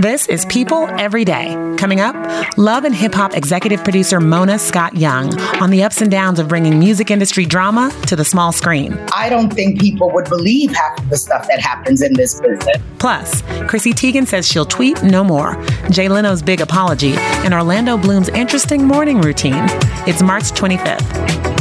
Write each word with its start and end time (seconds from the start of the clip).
This 0.00 0.28
is 0.28 0.46
People 0.46 0.88
Every 0.98 1.26
Day. 1.26 1.52
Coming 1.76 2.00
up, 2.00 2.16
love 2.56 2.84
and 2.84 2.94
hip 2.94 3.12
hop 3.12 3.34
executive 3.34 3.84
producer 3.84 4.18
Mona 4.18 4.58
Scott 4.58 4.96
Young 4.96 5.38
on 5.60 5.68
the 5.68 5.82
ups 5.82 6.00
and 6.00 6.10
downs 6.10 6.38
of 6.38 6.48
bringing 6.48 6.78
music 6.78 7.10
industry 7.10 7.44
drama 7.44 7.92
to 8.06 8.16
the 8.16 8.24
small 8.24 8.50
screen. 8.50 8.94
I 9.14 9.28
don't 9.28 9.52
think 9.52 9.78
people 9.78 10.10
would 10.12 10.26
believe 10.30 10.74
half 10.74 10.98
of 11.00 11.10
the 11.10 11.18
stuff 11.18 11.46
that 11.48 11.60
happens 11.60 12.00
in 12.00 12.14
this 12.14 12.40
business. 12.40 12.78
Plus, 12.98 13.42
Chrissy 13.68 13.92
Teigen 13.92 14.26
says 14.26 14.48
she'll 14.48 14.64
tweet 14.64 15.02
no 15.02 15.22
more, 15.22 15.62
Jay 15.90 16.08
Leno's 16.08 16.40
big 16.40 16.62
apology, 16.62 17.12
and 17.44 17.52
Orlando 17.52 17.98
Bloom's 17.98 18.30
interesting 18.30 18.86
morning 18.86 19.20
routine. 19.20 19.66
It's 20.06 20.22
March 20.22 20.44
25th. 20.52 21.59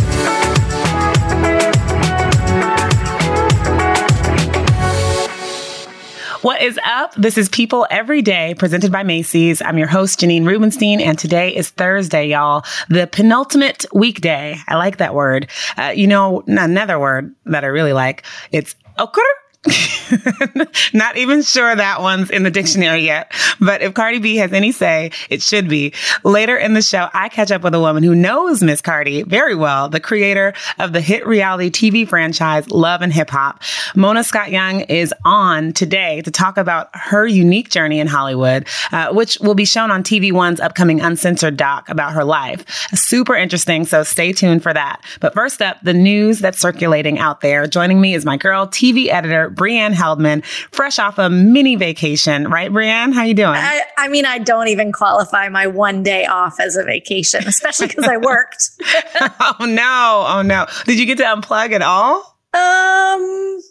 What 6.49 6.63
is 6.63 6.79
up? 6.83 7.13
This 7.13 7.37
is 7.37 7.47
People 7.47 7.85
Every 7.91 8.23
Day, 8.23 8.55
presented 8.57 8.91
by 8.91 9.03
Macy's. 9.03 9.61
I'm 9.61 9.77
your 9.77 9.87
host, 9.87 10.21
Janine 10.21 10.47
Rubenstein, 10.47 10.99
and 10.99 11.15
today 11.15 11.55
is 11.55 11.69
Thursday, 11.69 12.29
y'all. 12.29 12.65
The 12.87 13.05
penultimate 13.05 13.85
weekday. 13.93 14.57
I 14.67 14.75
like 14.75 14.97
that 14.97 15.13
word. 15.13 15.47
Uh, 15.77 15.93
you 15.95 16.07
know, 16.07 16.43
another 16.47 16.97
word 16.97 17.35
that 17.45 17.63
I 17.63 17.67
really 17.67 17.93
like. 17.93 18.23
It's 18.51 18.75
okurrr. 18.97 19.19
Not 20.93 21.17
even 21.17 21.41
sure 21.41 21.75
that 21.75 22.01
one's 22.01 22.29
in 22.29 22.43
the 22.43 22.49
dictionary 22.49 23.01
yet. 23.01 23.33
But 23.59 23.81
if 23.81 23.93
Cardi 23.93 24.19
B 24.19 24.37
has 24.37 24.53
any 24.53 24.71
say, 24.71 25.11
it 25.29 25.41
should 25.41 25.67
be. 25.67 25.93
Later 26.23 26.55
in 26.55 26.75
the 26.75 26.81
show, 26.81 27.09
I 27.13 27.27
catch 27.27 27.51
up 27.51 27.61
with 27.63 27.73
a 27.73 27.79
woman 27.79 28.03
who 28.03 28.15
knows 28.15 28.63
Miss 28.63 28.81
Cardi 28.81 29.23
very 29.23 29.55
well, 29.55 29.89
the 29.89 29.99
creator 29.99 30.53
of 30.77 30.93
the 30.93 31.01
hit 31.01 31.27
reality 31.27 31.69
TV 31.69 32.07
franchise 32.07 32.69
Love 32.71 33.01
and 33.01 33.11
Hip 33.11 33.29
Hop. 33.31 33.61
Mona 33.95 34.23
Scott 34.23 34.49
Young 34.49 34.81
is 34.81 35.13
on 35.25 35.73
today 35.73 36.21
to 36.21 36.31
talk 36.31 36.57
about 36.57 36.89
her 36.93 37.27
unique 37.27 37.69
journey 37.69 37.99
in 37.99 38.07
Hollywood, 38.07 38.65
uh, 38.93 39.13
which 39.13 39.37
will 39.41 39.55
be 39.55 39.65
shown 39.65 39.91
on 39.91 40.03
TV 40.03 40.31
One's 40.31 40.61
upcoming 40.61 41.01
uncensored 41.01 41.57
doc 41.57 41.89
about 41.89 42.13
her 42.13 42.23
life. 42.23 42.65
Super 42.95 43.35
interesting, 43.35 43.85
so 43.85 44.03
stay 44.03 44.31
tuned 44.31 44.63
for 44.63 44.73
that. 44.73 45.03
But 45.19 45.33
first 45.33 45.61
up, 45.61 45.77
the 45.83 45.93
news 45.93 46.39
that's 46.39 46.59
circulating 46.59 47.19
out 47.19 47.41
there. 47.41 47.67
Joining 47.67 47.99
me 47.99 48.13
is 48.13 48.23
my 48.23 48.37
girl, 48.37 48.65
TV 48.65 49.09
editor 49.09 49.48
Brianne 49.49 49.93
Heldman, 49.93 50.43
fresh 50.71 50.99
off 50.99 51.17
a 51.17 51.29
mini 51.29 51.75
vacation, 51.75 52.49
right, 52.49 52.71
Brianne? 52.71 53.13
How 53.13 53.23
you 53.23 53.33
doing? 53.33 53.55
I, 53.55 53.81
I 53.97 54.07
mean, 54.07 54.25
I 54.25 54.39
don't 54.39 54.67
even 54.67 54.91
qualify 54.91 55.49
my 55.49 55.67
one 55.67 56.03
day 56.03 56.25
off 56.25 56.59
as 56.59 56.75
a 56.75 56.83
vacation, 56.83 57.47
especially 57.47 57.87
because 57.87 58.07
I 58.07 58.17
worked. 58.17 58.69
oh 59.21 59.65
no! 59.65 60.25
Oh 60.27 60.41
no! 60.41 60.65
Did 60.85 60.99
you 60.99 61.05
get 61.05 61.17
to 61.19 61.23
unplug 61.23 61.71
at 61.71 61.81
all? 61.81 62.37
Um, 62.53 63.61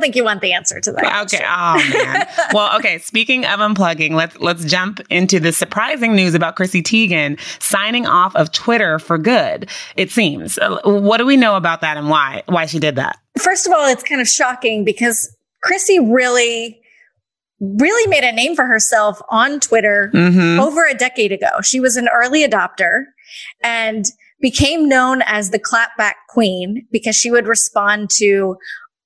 don't 0.00 0.04
think 0.04 0.16
you 0.16 0.24
want 0.24 0.40
the 0.40 0.52
answer 0.52 0.80
to 0.80 0.92
that. 0.92 1.26
Okay. 1.26 1.44
Oh 1.46 1.76
man. 1.92 2.26
well, 2.52 2.76
okay. 2.78 2.98
Speaking 2.98 3.44
of 3.44 3.60
unplugging, 3.60 4.12
let's 4.12 4.38
let's 4.40 4.64
jump 4.64 5.00
into 5.10 5.38
the 5.38 5.52
surprising 5.52 6.14
news 6.14 6.34
about 6.34 6.56
Chrissy 6.56 6.82
Teigen 6.82 7.38
signing 7.62 8.06
off 8.06 8.34
of 8.34 8.50
Twitter 8.52 8.98
for 8.98 9.18
good. 9.18 9.68
It 9.96 10.10
seems. 10.10 10.58
Uh, 10.58 10.80
what 10.84 11.18
do 11.18 11.26
we 11.26 11.36
know 11.36 11.56
about 11.56 11.82
that 11.82 11.96
and 11.96 12.08
why 12.08 12.42
why 12.46 12.66
she 12.66 12.78
did 12.78 12.96
that? 12.96 13.18
First 13.38 13.66
of 13.66 13.72
all, 13.72 13.86
it's 13.86 14.02
kind 14.02 14.20
of 14.20 14.28
shocking 14.28 14.84
because 14.84 15.36
Chrissy 15.62 15.98
really 16.00 16.80
really 17.60 18.08
made 18.08 18.24
a 18.24 18.32
name 18.32 18.56
for 18.56 18.64
herself 18.64 19.20
on 19.28 19.60
Twitter 19.60 20.10
mm-hmm. 20.14 20.58
over 20.58 20.86
a 20.86 20.94
decade 20.94 21.30
ago. 21.30 21.60
She 21.62 21.78
was 21.78 21.98
an 21.98 22.08
early 22.08 22.46
adopter 22.46 23.04
and 23.62 24.06
became 24.40 24.88
known 24.88 25.20
as 25.26 25.50
the 25.50 25.58
clapback 25.58 26.14
queen 26.30 26.86
because 26.90 27.14
she 27.14 27.30
would 27.30 27.46
respond 27.46 28.08
to 28.16 28.56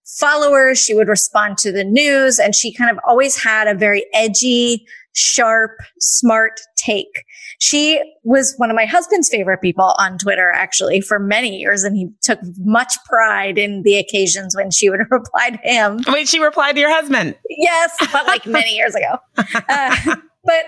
followers. 0.05 0.79
She 0.79 0.95
would 0.95 1.09
respond 1.09 1.59
to 1.59 1.73
the 1.73 1.85
news 1.85 2.39
and 2.39 2.55
she 2.55 2.73
kind 2.73 2.91
of 2.91 2.99
always 3.07 3.43
had 3.43 3.67
a 3.69 3.75
very 3.75 4.05
edgy, 4.13 4.87
sharp, 5.13 5.73
smart 6.01 6.61
take. 6.77 7.25
She 7.59 8.01
was 8.25 8.55
one 8.57 8.71
of 8.71 8.77
my 8.77 8.85
husband's 8.85 9.29
favorite 9.29 9.63
people 9.63 9.95
on 9.99 10.19
Twitter, 10.19 10.51
actually, 10.51 11.01
for 11.01 11.19
many 11.19 11.57
years. 11.57 11.85
And 11.85 11.97
he 11.97 12.11
took 12.23 12.39
much 12.59 12.95
pride 13.07 13.59
in 13.59 13.83
the 13.83 13.97
occasions 13.97 14.55
when 14.57 14.71
she 14.71 14.91
would 14.91 15.01
reply 15.11 15.51
to 15.51 15.59
him. 15.63 16.01
Wait, 16.09 16.29
she 16.29 16.41
replied 16.41 16.73
to 16.73 16.81
your 16.81 16.93
husband? 16.93 17.37
Yes, 17.49 17.97
but 18.13 18.27
like 18.27 18.47
many 18.47 18.75
years 18.75 18.95
ago. 18.95 19.19
Uh, 19.69 20.17
but 20.45 20.67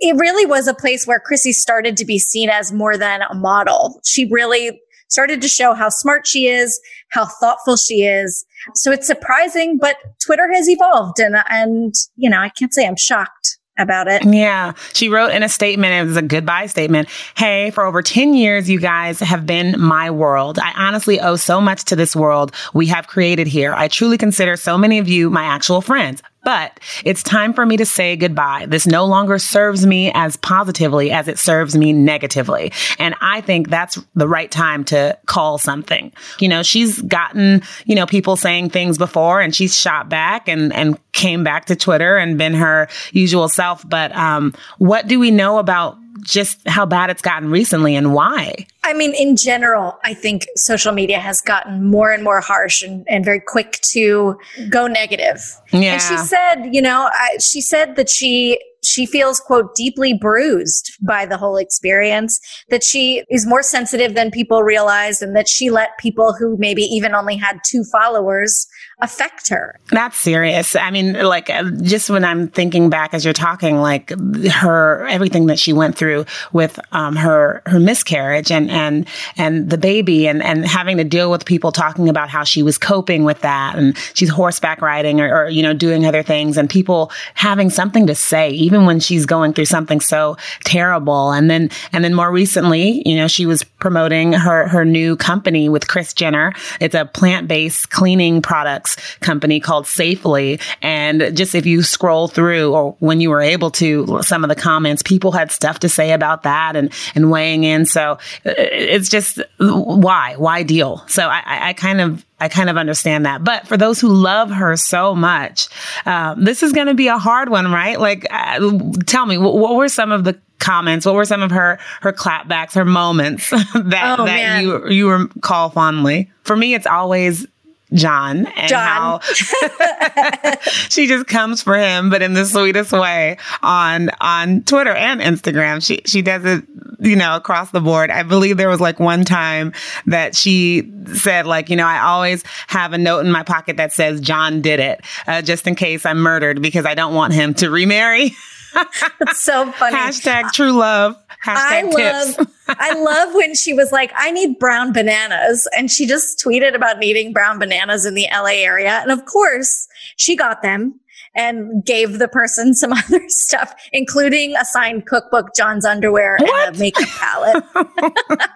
it 0.00 0.16
really 0.16 0.46
was 0.46 0.66
a 0.66 0.74
place 0.74 1.06
where 1.06 1.20
Chrissy 1.20 1.52
started 1.52 1.96
to 1.96 2.04
be 2.04 2.18
seen 2.18 2.48
as 2.50 2.72
more 2.72 2.96
than 2.96 3.22
a 3.22 3.34
model. 3.34 4.00
She 4.04 4.26
really 4.30 4.80
started 5.08 5.40
to 5.42 5.48
show 5.48 5.74
how 5.74 5.88
smart 5.88 6.26
she 6.26 6.46
is, 6.46 6.80
how 7.10 7.26
thoughtful 7.26 7.76
she 7.76 8.04
is. 8.04 8.44
So 8.74 8.92
it's 8.92 9.06
surprising, 9.06 9.78
but 9.78 9.96
Twitter 10.24 10.50
has 10.52 10.68
evolved 10.68 11.18
and, 11.18 11.36
and, 11.48 11.94
you 12.16 12.30
know, 12.30 12.38
I 12.38 12.50
can't 12.50 12.72
say 12.72 12.86
I'm 12.86 12.96
shocked 12.96 13.58
about 13.78 14.08
it. 14.08 14.24
Yeah. 14.24 14.72
She 14.92 15.08
wrote 15.08 15.30
in 15.30 15.42
a 15.42 15.48
statement, 15.48 15.92
it 15.92 16.04
was 16.04 16.16
a 16.16 16.22
goodbye 16.22 16.66
statement. 16.66 17.08
Hey, 17.36 17.70
for 17.70 17.84
over 17.84 18.02
10 18.02 18.34
years, 18.34 18.68
you 18.68 18.80
guys 18.80 19.20
have 19.20 19.46
been 19.46 19.80
my 19.80 20.10
world. 20.10 20.58
I 20.58 20.72
honestly 20.76 21.20
owe 21.20 21.36
so 21.36 21.60
much 21.60 21.84
to 21.84 21.96
this 21.96 22.14
world 22.14 22.52
we 22.74 22.86
have 22.86 23.06
created 23.06 23.46
here. 23.46 23.72
I 23.74 23.88
truly 23.88 24.18
consider 24.18 24.56
so 24.56 24.76
many 24.76 24.98
of 24.98 25.08
you 25.08 25.30
my 25.30 25.44
actual 25.44 25.80
friends. 25.80 26.22
But 26.44 26.80
it's 27.04 27.22
time 27.22 27.52
for 27.52 27.66
me 27.66 27.76
to 27.76 27.84
say 27.84 28.16
goodbye. 28.16 28.66
This 28.68 28.86
no 28.86 29.04
longer 29.04 29.38
serves 29.38 29.84
me 29.84 30.12
as 30.14 30.36
positively 30.36 31.10
as 31.10 31.28
it 31.28 31.38
serves 31.38 31.76
me 31.76 31.92
negatively. 31.92 32.72
And 32.98 33.14
I 33.20 33.40
think 33.40 33.68
that's 33.68 33.98
the 34.14 34.28
right 34.28 34.50
time 34.50 34.84
to 34.86 35.18
call 35.26 35.58
something. 35.58 36.12
You 36.38 36.48
know, 36.48 36.62
she's 36.62 37.02
gotten, 37.02 37.62
you 37.86 37.94
know, 37.94 38.06
people 38.06 38.36
saying 38.36 38.70
things 38.70 38.98
before 38.98 39.40
and 39.40 39.54
she's 39.54 39.78
shot 39.78 40.08
back 40.08 40.48
and, 40.48 40.72
and 40.72 40.98
came 41.12 41.42
back 41.42 41.66
to 41.66 41.76
Twitter 41.76 42.16
and 42.16 42.38
been 42.38 42.54
her 42.54 42.88
usual 43.12 43.48
self. 43.48 43.86
But, 43.88 44.14
um, 44.16 44.54
what 44.78 45.08
do 45.08 45.18
we 45.18 45.30
know 45.30 45.58
about 45.58 45.98
just 46.22 46.66
how 46.66 46.86
bad 46.86 47.10
it's 47.10 47.22
gotten 47.22 47.50
recently 47.50 47.96
and 47.96 48.12
why? 48.12 48.66
I 48.84 48.94
mean, 48.94 49.14
in 49.14 49.36
general, 49.36 49.98
I 50.04 50.14
think 50.14 50.46
social 50.56 50.92
media 50.92 51.18
has 51.18 51.40
gotten 51.40 51.84
more 51.84 52.10
and 52.10 52.24
more 52.24 52.40
harsh 52.40 52.82
and, 52.82 53.06
and 53.08 53.24
very 53.24 53.40
quick 53.40 53.78
to 53.90 54.38
go 54.70 54.86
negative. 54.86 55.40
Yeah. 55.72 55.94
And 55.94 56.02
she 56.02 56.16
said, 56.16 56.70
you 56.72 56.80
know, 56.80 57.10
I, 57.12 57.36
she 57.40 57.60
said 57.60 57.96
that 57.96 58.08
she 58.08 58.58
she 58.82 59.06
feels 59.06 59.40
quote 59.40 59.74
deeply 59.74 60.14
bruised 60.14 60.96
by 61.02 61.26
the 61.26 61.36
whole 61.36 61.56
experience 61.56 62.38
that 62.70 62.84
she 62.84 63.24
is 63.28 63.46
more 63.46 63.62
sensitive 63.62 64.14
than 64.14 64.30
people 64.30 64.62
realize 64.62 65.20
and 65.20 65.34
that 65.36 65.48
she 65.48 65.68
let 65.68 65.98
people 65.98 66.32
who 66.32 66.56
maybe 66.58 66.82
even 66.82 67.14
only 67.14 67.36
had 67.36 67.58
two 67.68 67.84
followers 67.90 68.66
affect 69.00 69.48
her 69.48 69.78
that's 69.90 70.16
serious 70.16 70.74
i 70.76 70.90
mean 70.90 71.12
like 71.12 71.48
uh, 71.50 71.64
just 71.82 72.10
when 72.10 72.24
i'm 72.24 72.48
thinking 72.48 72.90
back 72.90 73.14
as 73.14 73.24
you're 73.24 73.34
talking 73.34 73.80
like 73.80 74.12
her 74.50 75.06
everything 75.06 75.46
that 75.46 75.58
she 75.58 75.72
went 75.72 75.96
through 75.96 76.24
with 76.52 76.80
um, 76.92 77.14
her 77.14 77.62
her 77.66 77.78
miscarriage 77.78 78.50
and 78.50 78.70
and 78.70 79.06
and 79.36 79.70
the 79.70 79.78
baby 79.78 80.26
and 80.26 80.42
and 80.42 80.66
having 80.66 80.96
to 80.96 81.04
deal 81.04 81.30
with 81.30 81.44
people 81.44 81.70
talking 81.70 82.08
about 82.08 82.28
how 82.28 82.42
she 82.42 82.62
was 82.62 82.76
coping 82.76 83.24
with 83.24 83.40
that 83.40 83.76
and 83.76 83.96
she's 84.14 84.28
horseback 84.28 84.82
riding 84.82 85.20
or, 85.20 85.44
or 85.44 85.48
you 85.48 85.62
know 85.62 85.72
doing 85.72 86.04
other 86.04 86.22
things 86.22 86.56
and 86.56 86.68
people 86.68 87.10
having 87.34 87.70
something 87.70 88.06
to 88.06 88.14
say 88.14 88.50
even 88.50 88.84
when 88.84 89.00
she's 89.00 89.26
going 89.26 89.52
through 89.52 89.64
something 89.64 90.00
so 90.00 90.36
terrible. 90.64 91.32
And 91.32 91.50
then, 91.50 91.70
and 91.92 92.04
then 92.04 92.14
more 92.14 92.30
recently, 92.30 93.02
you 93.08 93.16
know, 93.16 93.28
she 93.28 93.46
was 93.46 93.62
promoting 93.62 94.32
her, 94.32 94.68
her 94.68 94.84
new 94.84 95.16
company 95.16 95.68
with 95.68 95.88
Kris 95.88 96.12
Jenner. 96.12 96.52
It's 96.80 96.94
a 96.94 97.04
plant-based 97.04 97.90
cleaning 97.90 98.42
products 98.42 98.87
company 99.20 99.60
called 99.60 99.86
Safely. 99.86 100.60
And 100.82 101.36
just 101.36 101.54
if 101.54 101.66
you 101.66 101.82
scroll 101.82 102.28
through 102.28 102.74
or 102.74 102.96
when 103.00 103.20
you 103.20 103.30
were 103.30 103.40
able 103.40 103.70
to, 103.72 104.22
some 104.22 104.44
of 104.44 104.48
the 104.48 104.56
comments, 104.56 105.02
people 105.02 105.32
had 105.32 105.50
stuff 105.50 105.80
to 105.80 105.88
say 105.88 106.12
about 106.12 106.42
that 106.42 106.76
and, 106.76 106.92
and 107.14 107.30
weighing 107.30 107.64
in. 107.64 107.86
So 107.86 108.12
uh, 108.12 108.18
it's 108.56 109.08
just 109.08 109.40
why, 109.58 110.36
why 110.36 110.62
deal? 110.62 111.04
So 111.08 111.28
I, 111.28 111.68
I 111.68 111.72
kind 111.72 112.00
of 112.00 112.24
I 112.40 112.48
kind 112.48 112.70
of 112.70 112.76
understand 112.76 113.26
that. 113.26 113.42
But 113.42 113.66
for 113.66 113.76
those 113.76 114.00
who 114.00 114.08
love 114.08 114.50
her 114.50 114.76
so 114.76 115.14
much, 115.14 115.68
um, 116.06 116.44
this 116.44 116.62
is 116.62 116.72
going 116.72 116.86
to 116.86 116.94
be 116.94 117.08
a 117.08 117.18
hard 117.18 117.48
one, 117.48 117.72
right? 117.72 117.98
Like, 117.98 118.26
uh, 118.30 118.78
tell 119.06 119.26
me, 119.26 119.38
what, 119.38 119.54
what, 119.58 119.74
were 119.74 119.88
some 119.88 120.12
of 120.12 120.24
the 120.24 120.38
comments? 120.60 121.04
What 121.04 121.14
were 121.14 121.24
some 121.24 121.42
of 121.42 121.50
her 121.50 121.78
her 122.00 122.12
clapbacks, 122.12 122.74
her 122.74 122.84
moments 122.84 123.50
that 123.50 124.16
oh, 124.18 124.24
that 124.24 124.24
man. 124.24 124.62
you 124.62 124.88
you 124.88 125.10
recall 125.10 125.70
fondly? 125.70 126.30
For 126.44 126.56
me, 126.56 126.74
it's 126.74 126.86
always 126.86 127.46
John 127.92 128.46
and 128.46 128.68
John. 128.68 129.20
how 129.20 129.20
she 130.88 131.06
just 131.06 131.26
comes 131.26 131.62
for 131.62 131.76
him, 131.76 132.10
but 132.10 132.22
in 132.22 132.34
the 132.34 132.44
sweetest 132.44 132.92
way 132.92 133.38
on 133.62 134.10
on 134.20 134.62
Twitter 134.62 134.94
and 134.94 135.20
Instagram. 135.20 135.84
She 135.84 136.02
she 136.04 136.22
does 136.22 136.44
it, 136.44 136.64
you 136.98 137.16
know, 137.16 137.36
across 137.36 137.70
the 137.70 137.80
board. 137.80 138.10
I 138.10 138.22
believe 138.22 138.56
there 138.56 138.68
was 138.68 138.80
like 138.80 139.00
one 139.00 139.24
time 139.24 139.72
that 140.06 140.34
she 140.34 140.92
said, 141.14 141.46
like, 141.46 141.70
you 141.70 141.76
know, 141.76 141.86
I 141.86 142.00
always 142.00 142.44
have 142.66 142.92
a 142.92 142.98
note 142.98 143.20
in 143.20 143.32
my 143.32 143.42
pocket 143.42 143.76
that 143.78 143.92
says 143.92 144.20
John 144.20 144.60
did 144.60 144.80
it, 144.80 145.00
uh, 145.26 145.42
just 145.42 145.66
in 145.66 145.74
case 145.74 146.04
I'm 146.04 146.18
murdered 146.18 146.60
because 146.60 146.84
I 146.84 146.94
don't 146.94 147.14
want 147.14 147.32
him 147.32 147.54
to 147.54 147.70
remarry. 147.70 148.32
That's 149.18 149.40
so 149.40 149.70
funny. 149.72 149.96
Hashtag 149.96 150.52
true 150.52 150.72
love. 150.72 151.16
I 151.44 151.82
love 151.82 152.48
I 152.68 152.92
love 153.00 153.34
when 153.34 153.54
she 153.54 153.72
was 153.72 153.92
like, 153.92 154.12
I 154.16 154.30
need 154.30 154.58
brown 154.58 154.92
bananas. 154.92 155.68
And 155.76 155.90
she 155.90 156.06
just 156.06 156.38
tweeted 156.44 156.74
about 156.74 156.98
needing 156.98 157.32
brown 157.32 157.58
bananas 157.58 158.04
in 158.04 158.14
the 158.14 158.26
LA 158.32 158.58
area. 158.62 159.00
And 159.02 159.10
of 159.10 159.24
course, 159.24 159.88
she 160.16 160.36
got 160.36 160.62
them. 160.62 161.00
and 161.34 161.84
gave 161.84 162.18
the 162.18 162.26
person 162.26 162.74
some 162.74 162.92
other 163.00 163.20
stuff, 163.28 163.72
including 163.92 164.56
a 164.56 164.64
signed 164.64 165.06
cookbook, 165.06 165.54
John's 165.54 165.84
underwear, 165.84 166.36
what? 166.40 166.68
and 166.68 166.76
a 166.76 166.78
makeup 166.78 167.08
palette. 167.08 167.64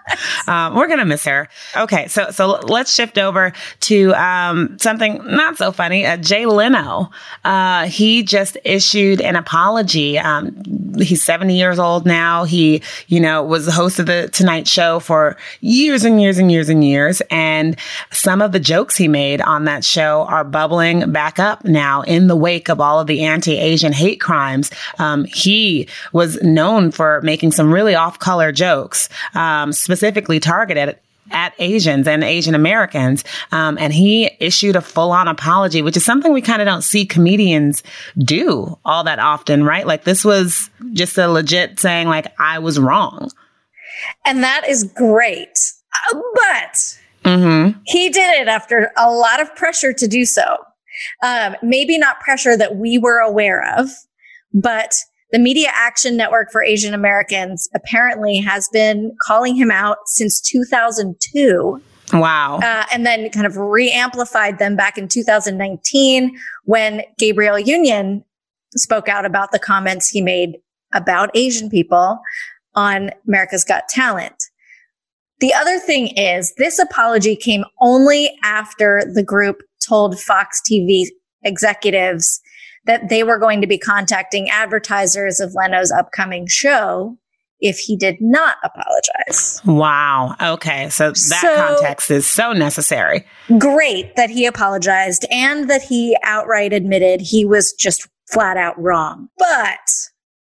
um, 0.47 0.75
we're 0.75 0.87
gonna 0.87 1.05
miss 1.05 1.25
her. 1.25 1.49
Okay, 1.75 2.07
so 2.07 2.31
so 2.31 2.47
let's 2.47 2.93
shift 2.93 3.17
over 3.17 3.53
to 3.81 4.13
um, 4.13 4.77
something 4.79 5.21
not 5.25 5.57
so 5.57 5.71
funny. 5.71 6.05
Uh, 6.05 6.17
Jay 6.17 6.45
Leno, 6.45 7.09
uh, 7.43 7.85
he 7.87 8.23
just 8.23 8.57
issued 8.63 9.21
an 9.21 9.35
apology. 9.35 10.17
Um, 10.17 10.61
he's 10.97 11.23
70 11.23 11.57
years 11.57 11.79
old 11.79 12.05
now. 12.05 12.43
He, 12.43 12.81
you 13.07 13.19
know, 13.19 13.43
was 13.43 13.65
the 13.65 13.71
host 13.71 13.99
of 13.99 14.05
the 14.05 14.29
Tonight 14.31 14.67
Show 14.67 14.99
for 14.99 15.37
years 15.61 16.03
and 16.03 16.21
years 16.21 16.37
and 16.37 16.51
years 16.51 16.69
and 16.69 16.83
years, 16.83 17.21
and 17.29 17.77
some 18.11 18.41
of 18.41 18.51
the 18.51 18.59
jokes 18.59 18.95
he 18.97 19.07
made 19.07 19.41
on 19.41 19.65
that 19.65 19.83
show 19.83 20.23
are 20.23 20.43
bubbling 20.43 21.11
back 21.11 21.39
up 21.39 21.63
now 21.65 22.01
in 22.03 22.27
the 22.27 22.35
wake 22.35 22.69
of 22.69 22.79
all 22.79 22.99
of 22.99 23.07
the 23.07 23.23
anti-Asian 23.23 23.93
hate 23.93 24.19
crimes. 24.21 24.71
Um, 24.99 25.25
he 25.25 25.87
was 26.11 26.41
known 26.41 26.91
for 26.91 27.21
making 27.21 27.51
some 27.51 27.71
really 27.71 27.95
off-color 27.95 28.51
jokes, 28.51 29.09
um, 29.33 29.73
specifically 30.03 30.41
targeted 30.41 30.99
at 31.31 31.53
Asians 31.59 32.05
and 32.09 32.25
Asian 32.25 32.55
Americans. 32.55 33.23
Um, 33.53 33.77
and 33.79 33.93
he 33.93 34.29
issued 34.41 34.75
a 34.75 34.81
full 34.81 35.13
on 35.13 35.29
apology, 35.29 35.81
which 35.81 35.95
is 35.95 36.03
something 36.03 36.33
we 36.33 36.41
kind 36.41 36.61
of 36.61 36.65
don't 36.65 36.81
see 36.81 37.05
comedians 37.05 37.83
do 38.17 38.77
all 38.83 39.05
that 39.05 39.19
often, 39.19 39.63
right? 39.63 39.87
Like 39.87 40.03
this 40.03 40.25
was 40.25 40.69
just 40.91 41.17
a 41.17 41.29
legit 41.29 41.79
saying 41.79 42.09
like, 42.09 42.27
I 42.37 42.59
was 42.59 42.77
wrong. 42.77 43.31
And 44.25 44.43
that 44.43 44.67
is 44.67 44.83
great. 44.83 45.57
Uh, 46.11 46.19
but 46.33 46.97
mm-hmm. 47.23 47.79
he 47.85 48.09
did 48.09 48.41
it 48.41 48.49
after 48.49 48.91
a 48.97 49.09
lot 49.09 49.39
of 49.39 49.55
pressure 49.55 49.93
to 49.93 50.05
do 50.05 50.25
so. 50.25 50.57
Um, 51.23 51.55
maybe 51.63 51.97
not 51.97 52.19
pressure 52.19 52.57
that 52.57 52.75
we 52.75 52.97
were 52.97 53.19
aware 53.19 53.63
of, 53.77 53.89
but 54.53 54.91
the 55.33 55.39
Media 55.39 55.69
Action 55.73 56.15
Network 56.15 56.51
for 56.51 56.63
Asian 56.63 56.93
Americans 56.93 57.67
apparently 57.73 58.37
has 58.37 58.69
been 58.71 59.17
calling 59.19 59.55
him 59.55 59.71
out 59.71 59.97
since 60.05 60.39
2002. 60.39 61.81
Wow. 62.13 62.59
Uh, 62.59 62.85
and 62.93 63.03
then 63.03 63.31
kind 63.31 63.47
of 63.47 63.57
re 63.57 63.91
amplified 63.91 64.59
them 64.59 64.75
back 64.75 64.95
in 64.95 65.07
2019 65.07 66.37
when 66.65 67.01
Gabrielle 67.17 67.57
Union 67.57 68.23
spoke 68.75 69.09
out 69.09 69.25
about 69.25 69.51
the 69.51 69.57
comments 69.57 70.07
he 70.07 70.21
made 70.21 70.59
about 70.93 71.31
Asian 71.33 71.67
people 71.67 72.19
on 72.75 73.09
America's 73.27 73.63
Got 73.63 73.89
Talent. 73.89 74.35
The 75.39 75.51
other 75.55 75.79
thing 75.79 76.09
is, 76.09 76.53
this 76.59 76.77
apology 76.77 77.35
came 77.35 77.65
only 77.81 78.37
after 78.43 79.01
the 79.11 79.23
group 79.23 79.63
told 79.83 80.19
Fox 80.19 80.61
TV 80.61 81.07
executives 81.41 82.39
that 82.85 83.09
they 83.09 83.23
were 83.23 83.37
going 83.37 83.61
to 83.61 83.67
be 83.67 83.77
contacting 83.77 84.49
advertisers 84.49 85.39
of 85.39 85.53
Leno's 85.55 85.91
upcoming 85.91 86.47
show 86.47 87.17
if 87.59 87.77
he 87.77 87.95
did 87.95 88.17
not 88.19 88.57
apologize. 88.63 89.61
Wow. 89.65 90.35
Okay. 90.41 90.89
So 90.89 91.09
that 91.11 91.15
so, 91.15 91.55
context 91.55 92.11
is 92.11 92.27
so 92.27 92.51
necessary. 92.51 93.25
Great 93.57 94.15
that 94.17 94.29
he 94.29 94.45
apologized 94.45 95.25
and 95.31 95.69
that 95.69 95.81
he 95.81 96.17
outright 96.23 96.73
admitted 96.73 97.21
he 97.21 97.45
was 97.45 97.73
just 97.73 98.07
flat 98.29 98.57
out 98.57 98.77
wrong. 98.81 99.29
But 99.37 99.79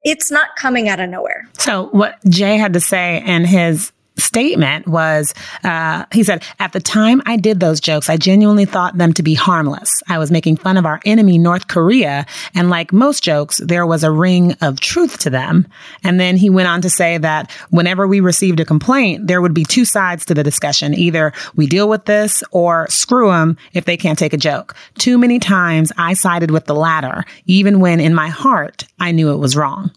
it's 0.02 0.31
not 0.31 0.48
coming 0.56 0.88
out 0.88 0.98
of 0.98 1.10
nowhere. 1.10 1.46
So 1.58 1.88
what 1.92 2.19
Jay 2.28 2.56
had 2.56 2.72
to 2.72 2.81
say 2.81 3.22
in 3.25 3.44
his 3.44 3.92
statement 4.20 4.87
was 4.87 5.34
uh, 5.64 6.05
he 6.12 6.22
said, 6.22 6.43
At 6.58 6.72
the 6.72 6.81
time 6.81 7.22
I 7.26 7.37
did 7.37 7.61
those 7.61 7.81
jokes, 7.81 8.08
I 8.08 8.17
genuinely 8.17 8.64
thought 8.64 8.96
them 8.96 9.12
to 9.14 9.22
be 9.22 9.34
harmless. 9.34 10.02
I 10.08 10.19
was 10.19 10.31
making 10.31 10.56
fun 10.56 10.76
of 10.76 10.87
our 10.87 11.00
enemy, 11.05 11.38
North 11.38 11.69
Korea. 11.69 12.26
And 12.55 12.70
like 12.70 12.93
most 12.93 13.25
jokes, 13.25 13.58
there 13.58 13.87
was 13.87 14.05
a 14.05 14.11
ring 14.11 14.55
of 14.61 14.81
truth 14.81 15.19
to 15.20 15.31
them. 15.31 15.67
And 16.05 16.20
then 16.20 16.37
he 16.37 16.50
went 16.50 16.69
on 16.69 16.81
to 16.82 16.90
say 16.90 17.19
that 17.19 17.50
whenever 17.70 18.06
we 18.06 18.20
received 18.20 18.61
a 18.61 18.64
complaint, 18.64 19.26
there 19.26 19.40
would 19.40 19.55
be 19.55 19.64
two 19.64 19.84
sides 19.84 20.25
to 20.26 20.34
the 20.34 20.44
discussion. 20.44 20.94
Either 20.94 21.32
we 21.56 21.66
deal 21.66 21.88
with 21.88 22.05
this 22.05 22.43
or 22.50 22.88
screw 22.88 23.28
them 23.28 23.56
if 23.73 23.84
they 23.84 23.96
can't 23.96 24.19
take 24.19 24.32
a 24.32 24.38
joke. 24.38 24.75
Too 24.99 25.19
many 25.19 25.38
times 25.38 25.93
I 25.96 26.14
sided 26.14 26.50
with 26.50 26.66
the 26.66 26.75
latter, 26.75 27.25
even 27.46 27.81
when 27.81 28.00
in 28.00 28.14
my 28.14 28.28
heart 28.28 28.87
I 28.99 29.12
knew 29.12 29.32
it 29.32 29.38
was 29.38 29.56
wrong. 29.56 29.90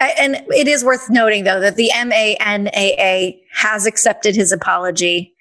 And 0.00 0.44
it 0.48 0.68
is 0.68 0.84
worth 0.84 1.10
noting, 1.10 1.44
though, 1.44 1.60
that 1.60 1.76
the 1.76 1.90
MANAA 1.94 3.40
has 3.52 3.86
accepted 3.86 4.34
his 4.34 4.52
apology. 4.52 5.34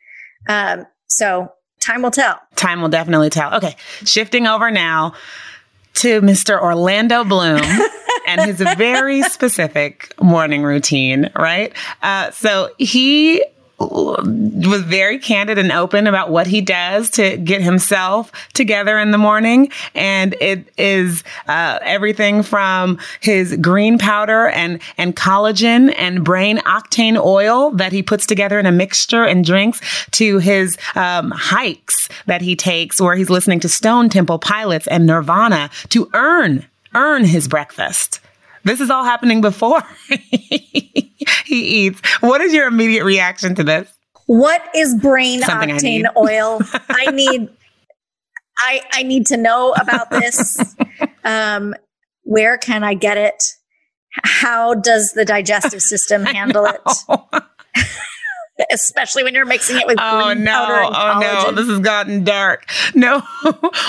Um, 0.47 0.85
so 1.07 1.51
time 1.79 2.01
will 2.01 2.11
tell. 2.11 2.39
Time 2.55 2.81
will 2.81 2.89
definitely 2.89 3.29
tell. 3.29 3.53
Okay, 3.55 3.75
shifting 4.05 4.47
over 4.47 4.71
now 4.71 5.13
to 5.95 6.21
Mr. 6.21 6.59
Orlando 6.59 7.23
Bloom 7.23 7.61
and 8.27 8.41
his 8.41 8.57
very 8.77 9.21
specific 9.23 10.13
morning 10.21 10.63
routine, 10.63 11.29
right? 11.35 11.73
Uh, 12.01 12.31
so 12.31 12.69
he 12.77 13.43
was 13.89 14.81
very 14.81 15.19
candid 15.19 15.57
and 15.57 15.71
open 15.71 16.07
about 16.07 16.29
what 16.29 16.47
he 16.47 16.61
does 16.61 17.09
to 17.11 17.37
get 17.37 17.61
himself 17.61 18.31
together 18.53 18.97
in 18.97 19.11
the 19.11 19.17
morning. 19.17 19.71
And 19.95 20.35
it 20.39 20.71
is 20.77 21.23
uh, 21.47 21.79
everything 21.81 22.43
from 22.43 22.99
his 23.21 23.55
green 23.57 23.97
powder 23.97 24.47
and, 24.47 24.81
and 24.97 25.15
collagen 25.15 25.93
and 25.97 26.23
brain 26.23 26.57
octane 26.59 27.23
oil 27.23 27.71
that 27.71 27.91
he 27.91 28.03
puts 28.03 28.25
together 28.25 28.59
in 28.59 28.65
a 28.65 28.71
mixture 28.71 29.23
and 29.23 29.45
drinks 29.45 29.81
to 30.11 30.39
his 30.39 30.77
um, 30.95 31.31
hikes 31.31 32.09
that 32.25 32.41
he 32.41 32.55
takes 32.55 32.99
where 33.01 33.15
he's 33.15 33.29
listening 33.29 33.59
to 33.61 33.69
Stone 33.69 34.09
Temple 34.09 34.39
Pilots 34.39 34.87
and 34.87 35.05
Nirvana 35.05 35.69
to 35.89 36.09
earn, 36.13 36.65
earn 36.93 37.25
his 37.25 37.47
breakfast. 37.47 38.19
This 38.63 38.79
is 38.79 38.89
all 38.89 39.03
happening 39.03 39.41
before 39.41 39.81
he 40.07 41.85
eats. 41.85 42.01
What 42.21 42.41
is 42.41 42.53
your 42.53 42.67
immediate 42.67 43.03
reaction 43.03 43.55
to 43.55 43.63
this? 43.63 43.91
What 44.25 44.63
is 44.73 44.95
brain 45.01 45.41
Something 45.41 45.69
octane 45.69 46.05
I 46.05 46.11
oil? 46.17 46.61
I 46.89 47.11
need 47.11 47.49
I 48.57 48.81
I 48.91 49.03
need 49.03 49.25
to 49.27 49.37
know 49.37 49.73
about 49.73 50.09
this. 50.09 50.75
Um, 51.25 51.73
where 52.23 52.57
can 52.57 52.83
I 52.83 52.95
get 52.95 53.15
it? 53.15 53.41
How 54.25 54.73
does 54.73 55.13
the 55.13 55.23
digestive 55.23 55.81
system 55.81 56.25
handle 56.25 56.65
it? 56.65 56.81
especially 58.71 59.23
when 59.23 59.33
you're 59.33 59.45
mixing 59.45 59.77
it 59.77 59.87
with 59.87 59.97
oh 59.99 60.33
no. 60.33 60.89
oh 60.93 61.19
no. 61.19 61.51
this 61.51 61.67
has 61.67 61.79
gotten 61.79 62.23
dark. 62.23 62.65
No. 62.95 63.23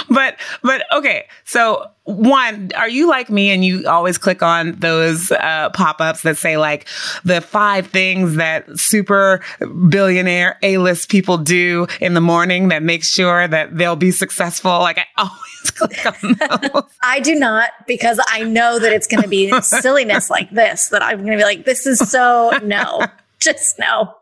But 0.09 0.37
but 0.63 0.85
okay. 0.93 1.27
So 1.45 1.91
one 2.05 2.71
are 2.77 2.89
you 2.89 3.09
like 3.09 3.29
me 3.29 3.51
and 3.51 3.65
you 3.65 3.87
always 3.87 4.19
click 4.19 4.43
on 4.43 4.73
those 4.73 5.31
uh, 5.31 5.71
pop-ups 5.75 6.23
that 6.23 6.37
say 6.37 6.57
like 6.57 6.87
the 7.25 7.41
five 7.41 7.89
things 7.89 8.37
that 8.37 8.79
super 8.79 9.43
billionaire 9.89 10.59
a-list 10.63 11.11
people 11.11 11.39
do 11.39 11.87
in 12.01 12.15
the 12.15 12.21
morning 12.21 12.69
that 12.69 12.83
makes 12.83 13.11
sure 13.11 13.47
that 13.47 13.77
they'll 13.77 13.97
be 13.97 14.11
successful? 14.11 14.71
Like 14.71 14.99
i 14.99 15.07
always 15.19 15.71
click 15.71 16.07
on 16.07 16.71
those. 16.73 16.83
I 17.03 17.21
do 17.21 17.35
not 17.35 17.71
because 17.87 18.21
i 18.29 18.43
know 18.43 18.79
that 18.79 18.93
it's 18.93 19.07
going 19.07 19.23
to 19.23 19.29
be 19.29 19.51
silliness 19.61 20.31
like 20.31 20.51
this 20.51 20.89
that 20.89 21.03
i'm 21.03 21.19
going 21.19 21.33
to 21.33 21.37
be 21.37 21.45
like 21.45 21.65
this 21.65 21.87
is 21.87 21.99
so 21.99 22.53
no. 22.63 23.03
Just 23.41 23.79
no 23.79 24.15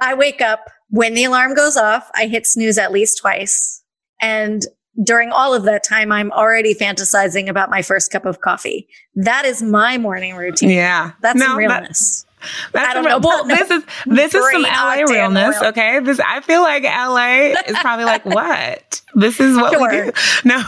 I 0.00 0.14
wake 0.14 0.40
up 0.40 0.68
when 0.90 1.14
the 1.14 1.24
alarm 1.24 1.54
goes 1.54 1.76
off. 1.76 2.10
I 2.14 2.26
hit 2.26 2.46
snooze 2.46 2.78
at 2.78 2.92
least 2.92 3.18
twice. 3.18 3.82
And 4.20 4.62
during 5.02 5.30
all 5.30 5.54
of 5.54 5.64
that 5.64 5.84
time, 5.84 6.10
I'm 6.10 6.32
already 6.32 6.74
fantasizing 6.74 7.48
about 7.48 7.70
my 7.70 7.82
first 7.82 8.10
cup 8.10 8.24
of 8.24 8.40
coffee. 8.40 8.88
That 9.14 9.44
is 9.44 9.62
my 9.62 9.98
morning 9.98 10.36
routine. 10.36 10.70
Yeah. 10.70 11.12
That's 11.20 11.38
no, 11.38 11.56
realness. 11.56 12.25
That's 12.72 12.90
I 12.90 12.94
don't 12.94 13.04
know. 13.04 13.18
Well, 13.18 13.44
this 13.44 13.70
is 13.70 13.84
this 14.06 14.34
is 14.34 14.50
some 14.50 14.62
LA 14.62 15.02
realness. 15.08 15.60
Okay, 15.62 16.00
this 16.00 16.20
I 16.20 16.40
feel 16.40 16.62
like 16.62 16.82
LA 16.82 17.58
is 17.66 17.76
probably 17.80 18.04
like 18.04 18.24
what 18.24 19.00
this 19.14 19.40
is 19.40 19.56
what 19.56 19.72
sure. 19.72 19.88
we 19.90 20.10
do. 20.10 20.12
No, 20.44 20.62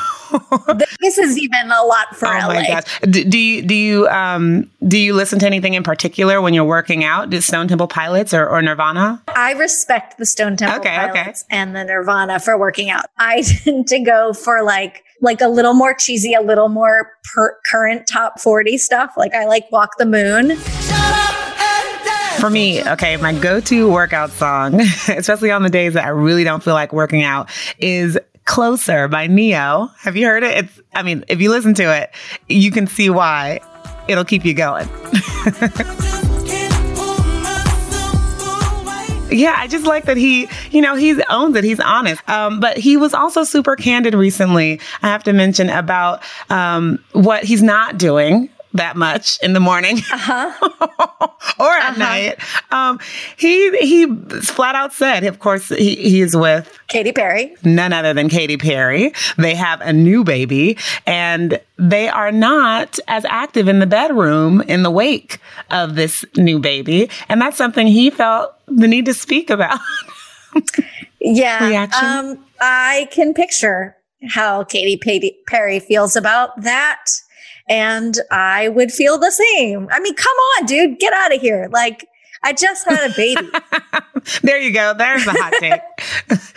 this 1.00 1.18
is 1.18 1.38
even 1.38 1.70
a 1.70 1.82
lot 1.84 2.16
for 2.16 2.26
oh 2.26 2.30
LA. 2.30 2.54
My 2.54 2.66
gosh. 2.66 3.00
Do, 3.02 3.24
do, 3.24 3.38
you 3.38 3.62
do 3.62 3.74
you 3.74 4.08
um 4.08 4.70
do 4.86 4.98
you 4.98 5.14
listen 5.14 5.38
to 5.40 5.46
anything 5.46 5.74
in 5.74 5.82
particular 5.82 6.40
when 6.40 6.54
you're 6.54 6.64
working 6.64 7.04
out? 7.04 7.30
Do 7.30 7.40
Stone 7.40 7.68
Temple 7.68 7.88
Pilots 7.88 8.34
or, 8.34 8.48
or 8.48 8.60
Nirvana? 8.62 9.22
I 9.28 9.52
respect 9.52 10.18
the 10.18 10.26
Stone 10.26 10.56
Temple 10.56 10.80
okay, 10.80 10.96
Pilots 10.96 11.44
okay. 11.44 11.56
and 11.56 11.76
the 11.76 11.84
Nirvana 11.84 12.40
for 12.40 12.58
working 12.58 12.90
out. 12.90 13.04
I 13.18 13.42
tend 13.64 13.86
to 13.88 14.00
go 14.00 14.32
for 14.32 14.62
like 14.62 15.04
like 15.20 15.40
a 15.40 15.48
little 15.48 15.74
more 15.74 15.94
cheesy, 15.94 16.34
a 16.34 16.40
little 16.40 16.68
more 16.68 17.12
per- 17.34 17.58
current 17.70 18.06
top 18.06 18.40
40 18.40 18.78
stuff. 18.78 19.14
Like 19.16 19.34
I 19.34 19.46
like 19.46 19.70
Walk 19.70 19.98
the 19.98 20.06
Moon. 20.06 20.56
For 22.40 22.50
me, 22.50 22.88
okay, 22.88 23.16
my 23.16 23.32
go-to 23.32 23.90
workout 23.90 24.30
song, 24.30 24.80
especially 25.08 25.50
on 25.50 25.62
the 25.62 25.68
days 25.68 25.94
that 25.94 26.04
I 26.04 26.10
really 26.10 26.44
don't 26.44 26.62
feel 26.62 26.74
like 26.74 26.92
working 26.92 27.22
out, 27.22 27.50
is 27.78 28.16
Closer 28.44 29.08
by 29.08 29.26
Ne-Yo. 29.26 29.88
Have 29.98 30.16
you 30.16 30.24
heard 30.24 30.42
it? 30.42 30.64
It's 30.64 30.80
I 30.94 31.02
mean, 31.02 31.24
if 31.28 31.40
you 31.40 31.50
listen 31.50 31.74
to 31.74 31.94
it, 31.94 32.10
you 32.48 32.70
can 32.70 32.86
see 32.86 33.10
why 33.10 33.60
it'll 34.08 34.24
keep 34.24 34.44
you 34.44 34.54
going. 34.54 34.88
Yeah, 39.30 39.54
I 39.58 39.66
just 39.66 39.84
like 39.84 40.06
that 40.06 40.16
he, 40.16 40.48
you 40.70 40.80
know, 40.80 40.94
he 40.94 41.22
owns 41.24 41.54
it. 41.54 41.62
He's 41.62 41.80
honest. 41.80 42.26
Um, 42.30 42.60
but 42.60 42.78
he 42.78 42.96
was 42.96 43.12
also 43.12 43.44
super 43.44 43.76
candid 43.76 44.14
recently. 44.14 44.80
I 45.02 45.08
have 45.08 45.22
to 45.24 45.34
mention 45.34 45.68
about 45.68 46.22
um, 46.48 47.04
what 47.12 47.44
he's 47.44 47.62
not 47.62 47.98
doing 47.98 48.48
that 48.74 48.96
much 48.96 49.38
in 49.42 49.52
the 49.52 49.60
morning 49.60 49.98
uh-huh. 50.12 50.52
or 51.58 51.70
at 51.70 51.90
uh-huh. 51.90 51.98
night. 51.98 52.38
Um, 52.70 53.00
he 53.36 53.76
he 53.78 54.06
flat 54.40 54.74
out 54.74 54.92
said, 54.92 55.24
of 55.24 55.38
course, 55.38 55.68
he, 55.68 55.96
he's 55.96 56.36
with 56.36 56.78
Katy 56.88 57.12
Perry, 57.12 57.54
none 57.64 57.92
other 57.92 58.12
than 58.12 58.28
Katy 58.28 58.56
Perry. 58.56 59.12
They 59.36 59.54
have 59.54 59.80
a 59.80 59.92
new 59.92 60.24
baby, 60.24 60.76
and 61.06 61.60
they 61.78 62.08
are 62.08 62.32
not 62.32 62.98
as 63.08 63.24
active 63.24 63.68
in 63.68 63.78
the 63.78 63.86
bedroom 63.86 64.60
in 64.62 64.82
the 64.82 64.90
wake 64.90 65.38
of 65.70 65.94
this 65.94 66.24
new 66.36 66.58
baby, 66.58 67.10
and 67.28 67.40
that's 67.40 67.56
something 67.56 67.86
he 67.86 68.10
felt 68.10 68.54
the 68.66 68.88
need 68.88 69.06
to 69.06 69.14
speak 69.14 69.50
about. 69.50 69.78
yeah. 71.20 71.86
Um, 72.00 72.44
I 72.60 73.08
can 73.10 73.34
picture 73.34 73.96
how 74.30 74.64
Katy 74.64 74.98
Perry 75.46 75.80
feels 75.80 76.16
about 76.16 76.60
that 76.62 77.06
and 77.68 78.16
I 78.30 78.68
would 78.68 78.92
feel 78.92 79.18
the 79.18 79.30
same. 79.30 79.88
I 79.90 80.00
mean, 80.00 80.14
come 80.14 80.36
on, 80.58 80.66
dude, 80.66 80.98
get 80.98 81.12
out 81.12 81.34
of 81.34 81.40
here. 81.40 81.68
Like, 81.70 82.06
I 82.42 82.52
just 82.52 82.88
had 82.88 83.10
a 83.10 83.14
baby. 83.14 83.48
there 84.42 84.60
you 84.60 84.72
go. 84.72 84.94
There's 84.96 85.24
the 85.24 85.32
hot 85.32 85.52
take. 85.58 85.80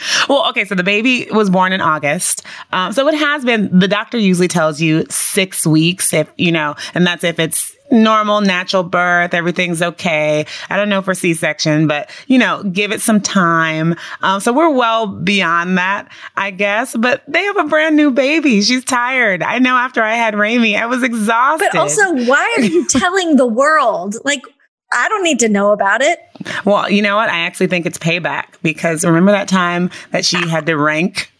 well, 0.29 0.47
okay. 0.49 0.65
So 0.65 0.75
the 0.75 0.83
baby 0.83 1.27
was 1.31 1.49
born 1.49 1.73
in 1.73 1.81
August. 1.81 2.45
Um, 2.71 2.93
so 2.93 3.07
it 3.07 3.15
has 3.15 3.43
been, 3.43 3.79
the 3.79 3.87
doctor 3.87 4.17
usually 4.17 4.47
tells 4.47 4.79
you 4.79 5.05
six 5.09 5.65
weeks 5.65 6.13
if, 6.13 6.31
you 6.37 6.51
know, 6.51 6.75
and 6.93 7.05
that's 7.05 7.23
if 7.23 7.39
it's 7.39 7.70
normal, 7.91 8.41
natural 8.41 8.83
birth, 8.83 9.33
everything's 9.33 9.81
okay. 9.81 10.45
I 10.69 10.77
don't 10.77 10.89
know 10.89 11.01
for 11.01 11.13
C-section, 11.13 11.87
but 11.87 12.09
you 12.27 12.37
know, 12.37 12.63
give 12.63 12.91
it 12.91 13.01
some 13.01 13.21
time. 13.21 13.95
Um, 14.21 14.39
so 14.39 14.53
we're 14.53 14.69
well 14.69 15.07
beyond 15.07 15.77
that, 15.77 16.11
I 16.35 16.51
guess, 16.51 16.95
but 16.95 17.23
they 17.27 17.43
have 17.43 17.57
a 17.57 17.65
brand 17.65 17.95
new 17.95 18.11
baby. 18.11 18.61
She's 18.61 18.85
tired. 18.85 19.43
I 19.43 19.59
know 19.59 19.75
after 19.75 20.01
I 20.01 20.15
had 20.15 20.35
Rami, 20.37 20.77
I 20.77 20.85
was 20.85 21.03
exhausted. 21.03 21.69
But 21.71 21.79
also, 21.79 22.13
why 22.25 22.55
are 22.57 22.63
you 22.63 22.85
telling 22.89 23.35
the 23.35 23.47
world? 23.47 24.15
Like, 24.23 24.41
I 24.93 25.07
don't 25.09 25.23
need 25.23 25.39
to 25.39 25.49
know 25.49 25.71
about 25.71 26.01
it. 26.01 26.19
Well, 26.65 26.89
you 26.89 27.01
know 27.01 27.15
what? 27.15 27.29
I 27.29 27.39
actually 27.39 27.67
think 27.67 27.85
it's 27.85 27.97
payback 27.97 28.55
because 28.61 29.05
remember 29.05 29.31
that 29.31 29.47
time 29.47 29.89
that 30.11 30.25
she 30.25 30.47
had 30.47 30.65
to 30.65 30.75
rank 30.75 31.31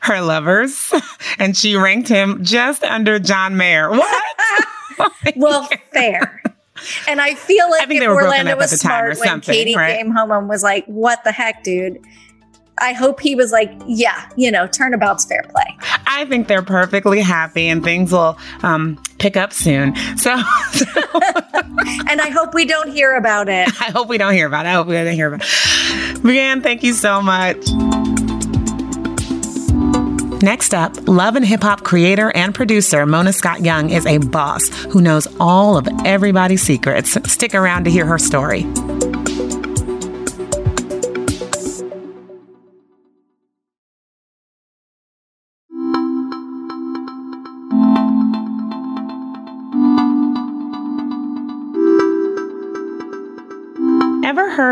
her 0.00 0.20
lovers 0.20 0.92
and 1.38 1.56
she 1.56 1.76
ranked 1.76 2.08
him 2.08 2.44
just 2.44 2.82
under 2.84 3.18
John 3.18 3.56
Mayer. 3.56 3.90
What? 3.90 4.24
well, 5.36 5.68
fair. 5.92 6.42
And 7.08 7.20
I 7.20 7.34
feel 7.34 7.68
like 7.70 7.88
I 7.88 7.92
if 7.92 8.02
Orlando 8.08 8.56
was 8.56 8.78
smart 8.78 9.18
when 9.18 9.40
Katy 9.40 9.74
right? 9.74 9.96
came 9.96 10.12
home 10.12 10.30
and 10.30 10.48
was 10.48 10.62
like, 10.62 10.84
"What 10.86 11.24
the 11.24 11.32
heck, 11.32 11.64
dude." 11.64 11.98
I 12.80 12.92
hope 12.92 13.20
he 13.20 13.34
was 13.34 13.52
like, 13.52 13.72
yeah, 13.86 14.28
you 14.36 14.50
know, 14.50 14.66
turnabout's 14.66 15.24
fair 15.24 15.44
play. 15.48 15.76
I 16.06 16.24
think 16.26 16.48
they're 16.48 16.62
perfectly 16.62 17.20
happy 17.20 17.68
and 17.68 17.82
things 17.82 18.12
will 18.12 18.38
um, 18.62 19.02
pick 19.18 19.36
up 19.36 19.52
soon. 19.52 19.96
So, 20.16 20.36
so. 20.72 20.86
and 22.08 22.20
I 22.20 22.30
hope 22.30 22.54
we 22.54 22.64
don't 22.64 22.92
hear 22.92 23.16
about 23.16 23.48
it. 23.48 23.68
I 23.80 23.90
hope 23.90 24.08
we 24.08 24.18
don't 24.18 24.34
hear 24.34 24.46
about 24.46 24.66
it. 24.66 24.68
I 24.68 24.72
hope 24.72 24.86
we 24.86 24.94
don't 24.94 25.12
hear 25.12 25.34
about 25.34 25.40
it. 25.40 26.18
Brianne, 26.22 26.62
thank 26.62 26.82
you 26.82 26.92
so 26.92 27.20
much. 27.20 27.56
Next 30.40 30.72
up, 30.72 31.08
love 31.08 31.34
and 31.34 31.44
hip 31.44 31.62
hop 31.62 31.82
creator 31.82 32.30
and 32.30 32.54
producer 32.54 33.04
Mona 33.06 33.32
Scott 33.32 33.60
Young 33.60 33.90
is 33.90 34.06
a 34.06 34.18
boss 34.18 34.68
who 34.84 35.00
knows 35.00 35.26
all 35.40 35.76
of 35.76 35.88
everybody's 36.04 36.62
secrets. 36.62 37.18
Stick 37.30 37.56
around 37.56 37.84
to 37.84 37.90
hear 37.90 38.06
her 38.06 38.18
story. 38.18 38.64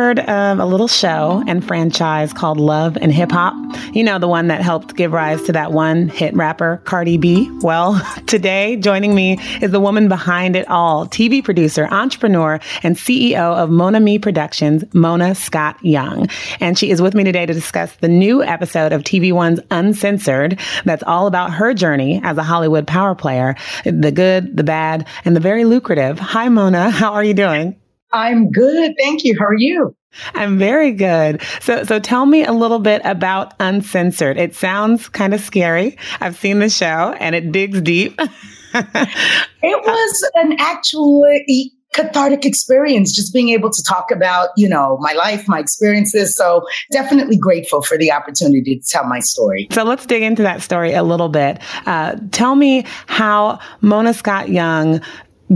Heard 0.06 0.20
of 0.20 0.60
a 0.60 0.64
little 0.64 0.86
show 0.86 1.42
and 1.48 1.66
franchise 1.66 2.32
called 2.32 2.60
Love 2.60 2.96
and 2.96 3.12
Hip 3.12 3.32
Hop? 3.32 3.56
You 3.92 4.04
know, 4.04 4.20
the 4.20 4.28
one 4.28 4.46
that 4.46 4.60
helped 4.60 4.94
give 4.94 5.12
rise 5.12 5.42
to 5.42 5.52
that 5.54 5.72
one 5.72 6.10
hit 6.10 6.32
rapper, 6.36 6.80
Cardi 6.84 7.18
B? 7.18 7.50
Well, 7.62 8.00
today 8.28 8.76
joining 8.76 9.16
me 9.16 9.40
is 9.60 9.72
the 9.72 9.80
woman 9.80 10.08
behind 10.08 10.54
it 10.54 10.68
all, 10.68 11.08
TV 11.08 11.42
producer, 11.42 11.88
entrepreneur, 11.90 12.60
and 12.84 12.94
CEO 12.94 13.56
of 13.56 13.68
Monami 13.68 14.22
Productions, 14.22 14.84
Mona 14.94 15.34
Scott 15.34 15.76
Young. 15.84 16.28
And 16.60 16.78
she 16.78 16.92
is 16.92 17.02
with 17.02 17.16
me 17.16 17.24
today 17.24 17.44
to 17.44 17.52
discuss 17.52 17.92
the 17.96 18.06
new 18.06 18.44
episode 18.44 18.92
of 18.92 19.02
TV 19.02 19.32
One's 19.32 19.58
Uncensored 19.72 20.60
that's 20.84 21.02
all 21.02 21.26
about 21.26 21.52
her 21.52 21.74
journey 21.74 22.20
as 22.22 22.38
a 22.38 22.44
Hollywood 22.44 22.86
power 22.86 23.16
player, 23.16 23.56
the 23.84 24.12
good, 24.12 24.56
the 24.56 24.62
bad, 24.62 25.04
and 25.24 25.34
the 25.34 25.40
very 25.40 25.64
lucrative. 25.64 26.20
Hi, 26.20 26.48
Mona. 26.48 26.90
How 26.90 27.12
are 27.14 27.24
you 27.24 27.34
doing? 27.34 27.74
I'm 28.12 28.50
good. 28.50 28.94
Thank 28.98 29.24
you. 29.24 29.36
How 29.38 29.46
are 29.46 29.54
you? 29.54 29.94
I'm 30.34 30.58
very 30.58 30.92
good. 30.92 31.42
So, 31.60 31.84
so 31.84 31.98
tell 31.98 32.26
me 32.26 32.44
a 32.44 32.52
little 32.52 32.78
bit 32.78 33.02
about 33.04 33.54
Uncensored. 33.60 34.38
It 34.38 34.54
sounds 34.54 35.08
kind 35.08 35.34
of 35.34 35.40
scary. 35.40 35.98
I've 36.20 36.36
seen 36.36 36.58
the 36.58 36.70
show 36.70 37.14
and 37.20 37.34
it 37.34 37.52
digs 37.52 37.80
deep. 37.82 38.18
it 38.74 39.86
was 39.86 40.30
an 40.34 40.56
actually 40.58 41.72
cathartic 41.96 42.44
experience 42.44 43.14
just 43.14 43.32
being 43.32 43.48
able 43.48 43.70
to 43.70 43.82
talk 43.88 44.10
about 44.10 44.50
you 44.56 44.68
know 44.68 44.98
my 45.00 45.14
life 45.14 45.48
my 45.48 45.58
experiences 45.58 46.36
so 46.36 46.62
definitely 46.92 47.38
grateful 47.38 47.80
for 47.80 47.96
the 47.96 48.12
opportunity 48.12 48.78
to 48.78 48.86
tell 48.86 49.04
my 49.04 49.18
story 49.18 49.66
so 49.72 49.82
let's 49.82 50.04
dig 50.04 50.22
into 50.22 50.42
that 50.42 50.60
story 50.60 50.92
a 50.92 51.02
little 51.02 51.30
bit 51.30 51.58
uh, 51.86 52.14
tell 52.32 52.54
me 52.54 52.84
how 53.06 53.58
mona 53.80 54.12
scott 54.12 54.50
young 54.50 55.00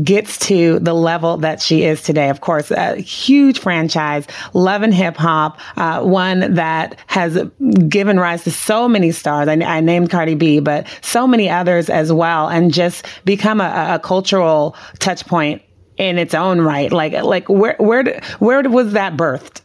gets 0.02 0.38
to 0.38 0.78
the 0.78 0.94
level 0.94 1.36
that 1.38 1.60
she 1.60 1.84
is 1.84 2.02
today. 2.02 2.28
Of 2.28 2.40
course, 2.40 2.70
a 2.70 2.96
huge 2.96 3.58
franchise, 3.58 4.26
love 4.54 4.82
and 4.82 4.94
hip 4.94 5.16
hop, 5.16 5.58
uh, 5.76 6.02
one 6.02 6.54
that 6.54 6.96
has 7.06 7.42
given 7.88 8.18
rise 8.18 8.44
to 8.44 8.50
so 8.50 8.88
many 8.88 9.10
stars. 9.10 9.48
I, 9.48 9.54
I, 9.54 9.80
named 9.80 10.10
Cardi 10.10 10.34
B, 10.34 10.60
but 10.60 10.86
so 11.00 11.26
many 11.26 11.48
others 11.48 11.90
as 11.90 12.12
well, 12.12 12.48
and 12.48 12.72
just 12.72 13.06
become 13.24 13.60
a, 13.60 13.94
a 13.94 13.98
cultural 13.98 14.76
touch 14.98 15.26
point 15.26 15.62
in 15.96 16.18
its 16.18 16.34
own 16.34 16.60
right. 16.60 16.92
Like, 16.92 17.12
like 17.12 17.48
where, 17.48 17.76
where, 17.78 18.20
where 18.38 18.62
was 18.62 18.92
that 18.92 19.16
birthed? 19.16 19.60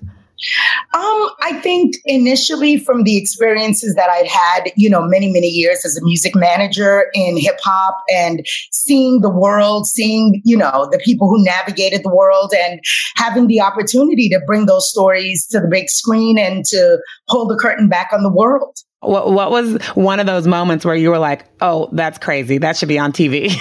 Um, 0.94 1.30
I 1.42 1.60
think 1.62 1.96
initially 2.06 2.78
from 2.78 3.04
the 3.04 3.18
experiences 3.18 3.96
that 3.96 4.10
I'd 4.10 4.28
had, 4.28 4.72
you 4.76 4.90
know, 4.90 5.02
many, 5.02 5.32
many 5.32 5.48
years 5.48 5.86
as 5.86 5.98
a 5.98 6.04
music 6.04 6.36
manager 6.36 7.06
in 7.14 7.38
hip 7.38 7.60
hop 7.64 7.98
and 8.14 8.46
seeing 8.72 9.22
the 9.22 9.30
world, 9.30 9.88
seeing, 9.88 10.42
you 10.44 10.58
know, 10.58 10.88
the 10.92 11.00
people 11.00 11.28
who 11.28 11.44
navigated 11.44 12.04
the 12.04 12.14
world 12.14 12.54
and 12.58 12.82
having 13.16 13.48
the 13.48 13.62
opportunity 13.62 14.30
to 14.30 14.40
bring 14.46 14.66
those 14.66 14.90
stories 14.90 15.46
to 15.48 15.60
the 15.60 15.68
big 15.68 15.90
screen 15.90 16.38
and 16.38 16.66
to 16.66 17.00
pull 17.30 17.48
the 17.48 17.58
curtain 17.58 17.88
back 17.88 18.10
on 18.12 18.24
the 18.24 18.32
world. 18.32 18.78
What, 19.08 19.32
what 19.32 19.52
was 19.52 19.82
one 19.96 20.20
of 20.20 20.26
those 20.26 20.48
moments 20.48 20.86
where 20.86 20.96
you 20.96 21.10
were 21.10 21.20
like, 21.20 21.46
oh, 21.62 21.90
that's 21.92 22.18
crazy. 22.18 22.58
That 22.58 22.78
should 22.78 22.90
be 22.90 23.00
on 23.00 23.12
TV? 23.12 23.56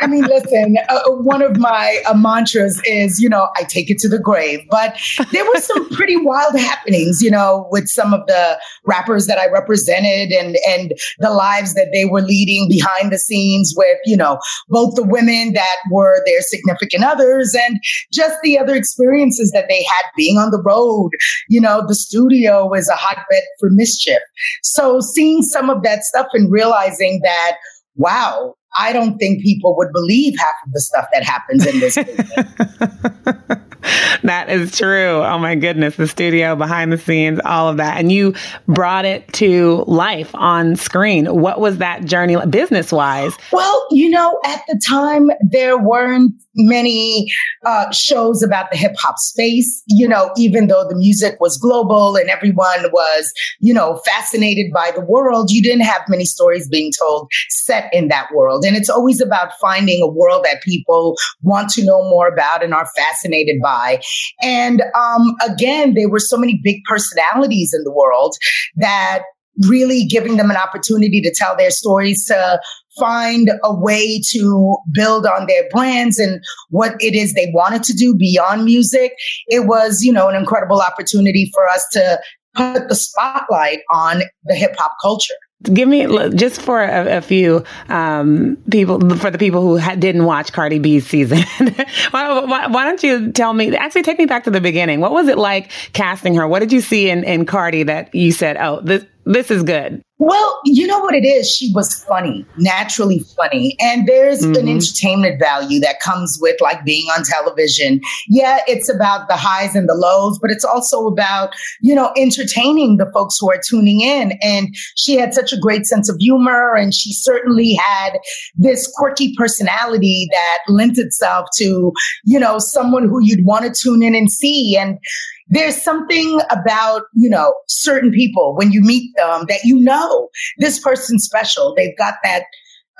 I 0.00 0.06
mean, 0.06 0.22
listen, 0.24 0.76
uh, 0.88 0.94
uh, 0.94 1.10
one 1.22 1.42
of 1.42 1.58
my 1.58 2.02
uh, 2.08 2.14
mantras 2.14 2.80
is, 2.84 3.20
you 3.20 3.28
know, 3.28 3.48
I 3.56 3.64
take 3.64 3.90
it 3.90 3.98
to 3.98 4.08
the 4.08 4.18
grave. 4.18 4.60
But 4.70 4.96
there 5.32 5.44
were 5.44 5.60
some 5.60 5.88
pretty 5.90 6.16
wild 6.16 6.58
happenings, 6.58 7.22
you 7.22 7.30
know, 7.30 7.66
with 7.70 7.88
some 7.88 8.14
of 8.14 8.26
the 8.26 8.58
rappers 8.84 9.26
that 9.26 9.38
I 9.38 9.48
represented 9.48 10.30
and, 10.30 10.56
and 10.68 10.92
the 11.18 11.30
lives 11.30 11.74
that 11.74 11.88
they 11.92 12.04
were 12.04 12.22
leading 12.22 12.68
behind 12.68 13.12
the 13.12 13.18
scenes 13.18 13.74
with, 13.76 13.98
you 14.04 14.16
know, 14.16 14.38
both 14.68 14.94
the 14.94 15.02
women 15.02 15.52
that 15.54 15.76
were 15.90 16.22
their 16.26 16.40
significant 16.40 17.04
others 17.04 17.54
and 17.54 17.80
just 18.12 18.36
the 18.42 18.58
other 18.58 18.74
experiences 18.74 19.50
that 19.52 19.66
they 19.68 19.82
had 19.82 20.04
being 20.16 20.38
on 20.38 20.50
the 20.50 20.62
road. 20.62 21.10
You 21.48 21.60
know, 21.60 21.84
the 21.86 21.94
studio 21.94 22.72
is 22.74 22.88
a 22.88 22.96
hotbed 22.96 23.42
for 23.58 23.70
mischief 23.70 23.95
mischief. 23.96 24.22
So 24.62 25.00
seeing 25.00 25.42
some 25.42 25.70
of 25.70 25.82
that 25.82 26.02
stuff 26.02 26.26
and 26.32 26.50
realizing 26.50 27.20
that, 27.22 27.56
wow, 27.96 28.54
I 28.78 28.92
don't 28.92 29.16
think 29.18 29.42
people 29.42 29.74
would 29.76 29.92
believe 29.92 30.34
half 30.38 30.54
of 30.66 30.72
the 30.72 30.80
stuff 30.80 31.06
that 31.12 31.24
happens 31.24 31.66
in 31.66 31.80
this. 31.80 31.94
that 34.22 34.50
is 34.50 34.76
true. 34.76 35.22
Oh 35.22 35.38
my 35.38 35.54
goodness. 35.54 35.96
The 35.96 36.06
studio, 36.06 36.56
behind 36.56 36.92
the 36.92 36.98
scenes, 36.98 37.40
all 37.44 37.70
of 37.70 37.78
that. 37.78 37.98
And 37.98 38.12
you 38.12 38.34
brought 38.68 39.06
it 39.06 39.32
to 39.34 39.84
life 39.86 40.34
on 40.34 40.76
screen. 40.76 41.26
What 41.26 41.60
was 41.60 41.78
that 41.78 42.04
journey 42.04 42.36
business 42.46 42.92
wise? 42.92 43.32
Well, 43.50 43.86
you 43.90 44.10
know, 44.10 44.38
at 44.44 44.60
the 44.68 44.78
time, 44.86 45.30
there 45.50 45.78
weren't 45.78 46.34
many 46.56 47.30
uh, 47.64 47.90
shows 47.92 48.42
about 48.42 48.70
the 48.70 48.76
hip 48.76 48.94
hop 48.98 49.18
space. 49.18 49.82
You 49.88 50.08
know, 50.08 50.30
even 50.36 50.66
though 50.66 50.86
the 50.88 50.96
music 50.96 51.36
was 51.40 51.56
global 51.56 52.16
and 52.16 52.28
everyone 52.28 52.90
was, 52.92 53.32
you 53.60 53.72
know, 53.72 54.00
fascinated 54.06 54.72
by 54.72 54.90
the 54.94 55.00
world, 55.00 55.50
you 55.50 55.62
didn't 55.62 55.84
have 55.84 56.02
many 56.08 56.24
stories 56.24 56.68
being 56.68 56.92
told 56.98 57.30
set 57.48 57.92
in 57.92 58.08
that 58.08 58.28
world. 58.34 58.64
And 58.64 58.76
it's 58.76 58.90
always 58.90 59.20
about 59.20 59.52
finding 59.60 60.02
a 60.02 60.06
world 60.06 60.44
that 60.44 60.62
people 60.62 61.16
want 61.42 61.70
to 61.70 61.84
know 61.84 62.02
more 62.08 62.28
about 62.28 62.62
and 62.62 62.74
are 62.74 62.88
fascinated 62.96 63.56
by. 63.62 64.00
And 64.42 64.82
um, 64.94 65.34
again, 65.46 65.94
there 65.94 66.08
were 66.08 66.18
so 66.18 66.36
many 66.36 66.60
big 66.62 66.82
personalities 66.88 67.74
in 67.74 67.84
the 67.84 67.92
world 67.92 68.36
that 68.76 69.22
really 69.68 70.04
giving 70.04 70.36
them 70.36 70.50
an 70.50 70.56
opportunity 70.56 71.20
to 71.22 71.34
tell 71.34 71.56
their 71.56 71.70
stories 71.70 72.26
to 72.26 72.60
find 72.98 73.50
a 73.62 73.74
way 73.74 74.20
to 74.30 74.76
build 74.92 75.26
on 75.26 75.46
their 75.46 75.68
brands 75.70 76.18
and 76.18 76.42
what 76.70 76.94
it 77.00 77.14
is 77.14 77.34
they 77.34 77.50
wanted 77.54 77.82
to 77.84 77.92
do 77.92 78.14
beyond 78.14 78.64
music. 78.64 79.12
It 79.48 79.66
was, 79.66 80.02
you 80.02 80.12
know, 80.12 80.28
an 80.28 80.36
incredible 80.36 80.80
opportunity 80.80 81.50
for 81.54 81.68
us 81.68 81.86
to 81.92 82.20
put 82.54 82.88
the 82.88 82.94
spotlight 82.94 83.80
on 83.92 84.22
the 84.44 84.54
hip 84.54 84.74
hop 84.78 84.92
culture. 85.02 85.34
Give 85.62 85.88
me 85.88 86.06
just 86.34 86.60
for 86.60 86.82
a, 86.82 87.16
a 87.16 87.20
few 87.22 87.64
um, 87.88 88.58
people, 88.70 89.16
for 89.16 89.30
the 89.30 89.38
people 89.38 89.62
who 89.62 89.78
ha- 89.78 89.94
didn't 89.94 90.24
watch 90.24 90.52
Cardi 90.52 90.78
B's 90.78 91.06
season. 91.06 91.38
why, 92.10 92.40
why, 92.44 92.66
why, 92.66 92.84
don't 92.84 93.02
you 93.02 93.32
tell 93.32 93.54
me? 93.54 93.74
Actually, 93.74 94.02
take 94.02 94.18
me 94.18 94.26
back 94.26 94.44
to 94.44 94.50
the 94.50 94.60
beginning. 94.60 95.00
What 95.00 95.12
was 95.12 95.28
it 95.28 95.38
like 95.38 95.70
casting 95.94 96.34
her? 96.34 96.46
What 96.46 96.60
did 96.60 96.72
you 96.72 96.82
see 96.82 97.08
in, 97.08 97.24
in 97.24 97.46
Cardi 97.46 97.84
that 97.84 98.14
you 98.14 98.32
said, 98.32 98.58
"Oh, 98.58 98.80
this 98.82 99.06
this 99.26 99.50
is 99.50 99.62
good"? 99.62 100.02
Well, 100.18 100.60
you 100.64 100.86
know 100.86 100.98
what 100.98 101.14
it 101.14 101.26
is? 101.26 101.50
She 101.50 101.70
was 101.74 102.02
funny, 102.04 102.46
naturally 102.56 103.18
funny. 103.36 103.76
And 103.80 104.08
there's 104.08 104.40
mm-hmm. 104.40 104.56
an 104.56 104.68
entertainment 104.68 105.38
value 105.38 105.78
that 105.80 106.00
comes 106.00 106.38
with 106.40 106.58
like 106.62 106.86
being 106.86 107.06
on 107.10 107.22
television. 107.22 108.00
Yeah, 108.26 108.60
it's 108.66 108.88
about 108.88 109.28
the 109.28 109.36
highs 109.36 109.76
and 109.76 109.86
the 109.86 109.94
lows, 109.94 110.38
but 110.40 110.50
it's 110.50 110.64
also 110.64 111.06
about, 111.06 111.54
you 111.82 111.94
know, 111.94 112.12
entertaining 112.16 112.96
the 112.96 113.10
folks 113.12 113.36
who 113.38 113.50
are 113.50 113.60
tuning 113.68 114.00
in. 114.00 114.32
And 114.40 114.74
she 114.96 115.16
had 115.16 115.34
such 115.34 115.52
a 115.52 115.60
great 115.60 115.84
sense 115.84 116.08
of 116.08 116.16
humor 116.18 116.74
and 116.74 116.94
she 116.94 117.12
certainly 117.12 117.74
had 117.74 118.18
this 118.54 118.90
quirky 118.96 119.34
personality 119.36 120.28
that 120.32 120.58
lent 120.72 120.96
itself 120.96 121.48
to, 121.58 121.92
you 122.24 122.40
know, 122.40 122.58
someone 122.58 123.06
who 123.06 123.18
you'd 123.20 123.44
want 123.44 123.66
to 123.66 123.82
tune 123.82 124.02
in 124.02 124.14
and 124.14 124.30
see. 124.30 124.78
And, 124.78 124.98
there's 125.48 125.80
something 125.82 126.40
about, 126.50 127.02
you 127.14 127.30
know, 127.30 127.54
certain 127.68 128.10
people 128.10 128.54
when 128.56 128.72
you 128.72 128.80
meet 128.80 129.14
them 129.16 129.44
that 129.48 129.64
you 129.64 129.78
know 129.78 130.28
this 130.58 130.78
person's 130.78 131.24
special. 131.24 131.74
They've 131.74 131.96
got 131.96 132.14
that 132.24 132.44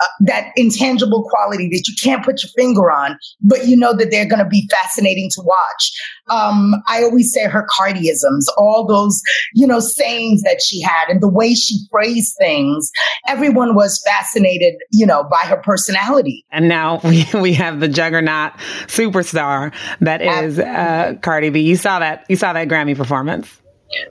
uh, 0.00 0.06
that 0.20 0.52
intangible 0.56 1.24
quality 1.30 1.68
that 1.68 1.84
you 1.86 1.94
can't 2.02 2.24
put 2.24 2.42
your 2.42 2.50
finger 2.56 2.90
on, 2.90 3.18
but 3.40 3.66
you 3.66 3.76
know 3.76 3.94
that 3.94 4.10
they're 4.10 4.28
going 4.28 4.42
to 4.42 4.48
be 4.48 4.68
fascinating 4.70 5.30
to 5.34 5.42
watch. 5.42 5.92
Um, 6.28 6.74
I 6.86 7.02
always 7.02 7.32
say 7.32 7.46
her 7.46 7.66
Cardiisms, 7.78 8.44
all 8.58 8.86
those, 8.86 9.20
you 9.54 9.66
know, 9.66 9.80
sayings 9.80 10.42
that 10.42 10.60
she 10.62 10.82
had 10.82 11.08
and 11.08 11.22
the 11.22 11.28
way 11.28 11.54
she 11.54 11.78
phrased 11.90 12.34
things. 12.38 12.90
Everyone 13.26 13.74
was 13.74 14.02
fascinated, 14.06 14.74
you 14.92 15.06
know, 15.06 15.24
by 15.24 15.46
her 15.46 15.56
personality. 15.58 16.44
And 16.50 16.68
now 16.68 17.00
we, 17.04 17.26
we 17.34 17.52
have 17.54 17.80
the 17.80 17.88
juggernaut 17.88 18.52
superstar 18.86 19.72
that 20.00 20.20
is 20.22 20.58
uh, 20.58 21.14
Cardi 21.22 21.50
B. 21.50 21.60
You 21.60 21.76
saw 21.76 22.00
that, 22.00 22.26
you 22.28 22.36
saw 22.36 22.52
that 22.52 22.68
Grammy 22.68 22.96
performance. 22.96 23.60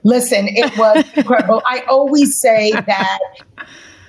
Listen, 0.04 0.48
it 0.48 0.76
was 0.76 1.04
incredible. 1.14 1.62
I 1.66 1.80
always 1.88 2.40
say 2.40 2.72
that 2.72 3.18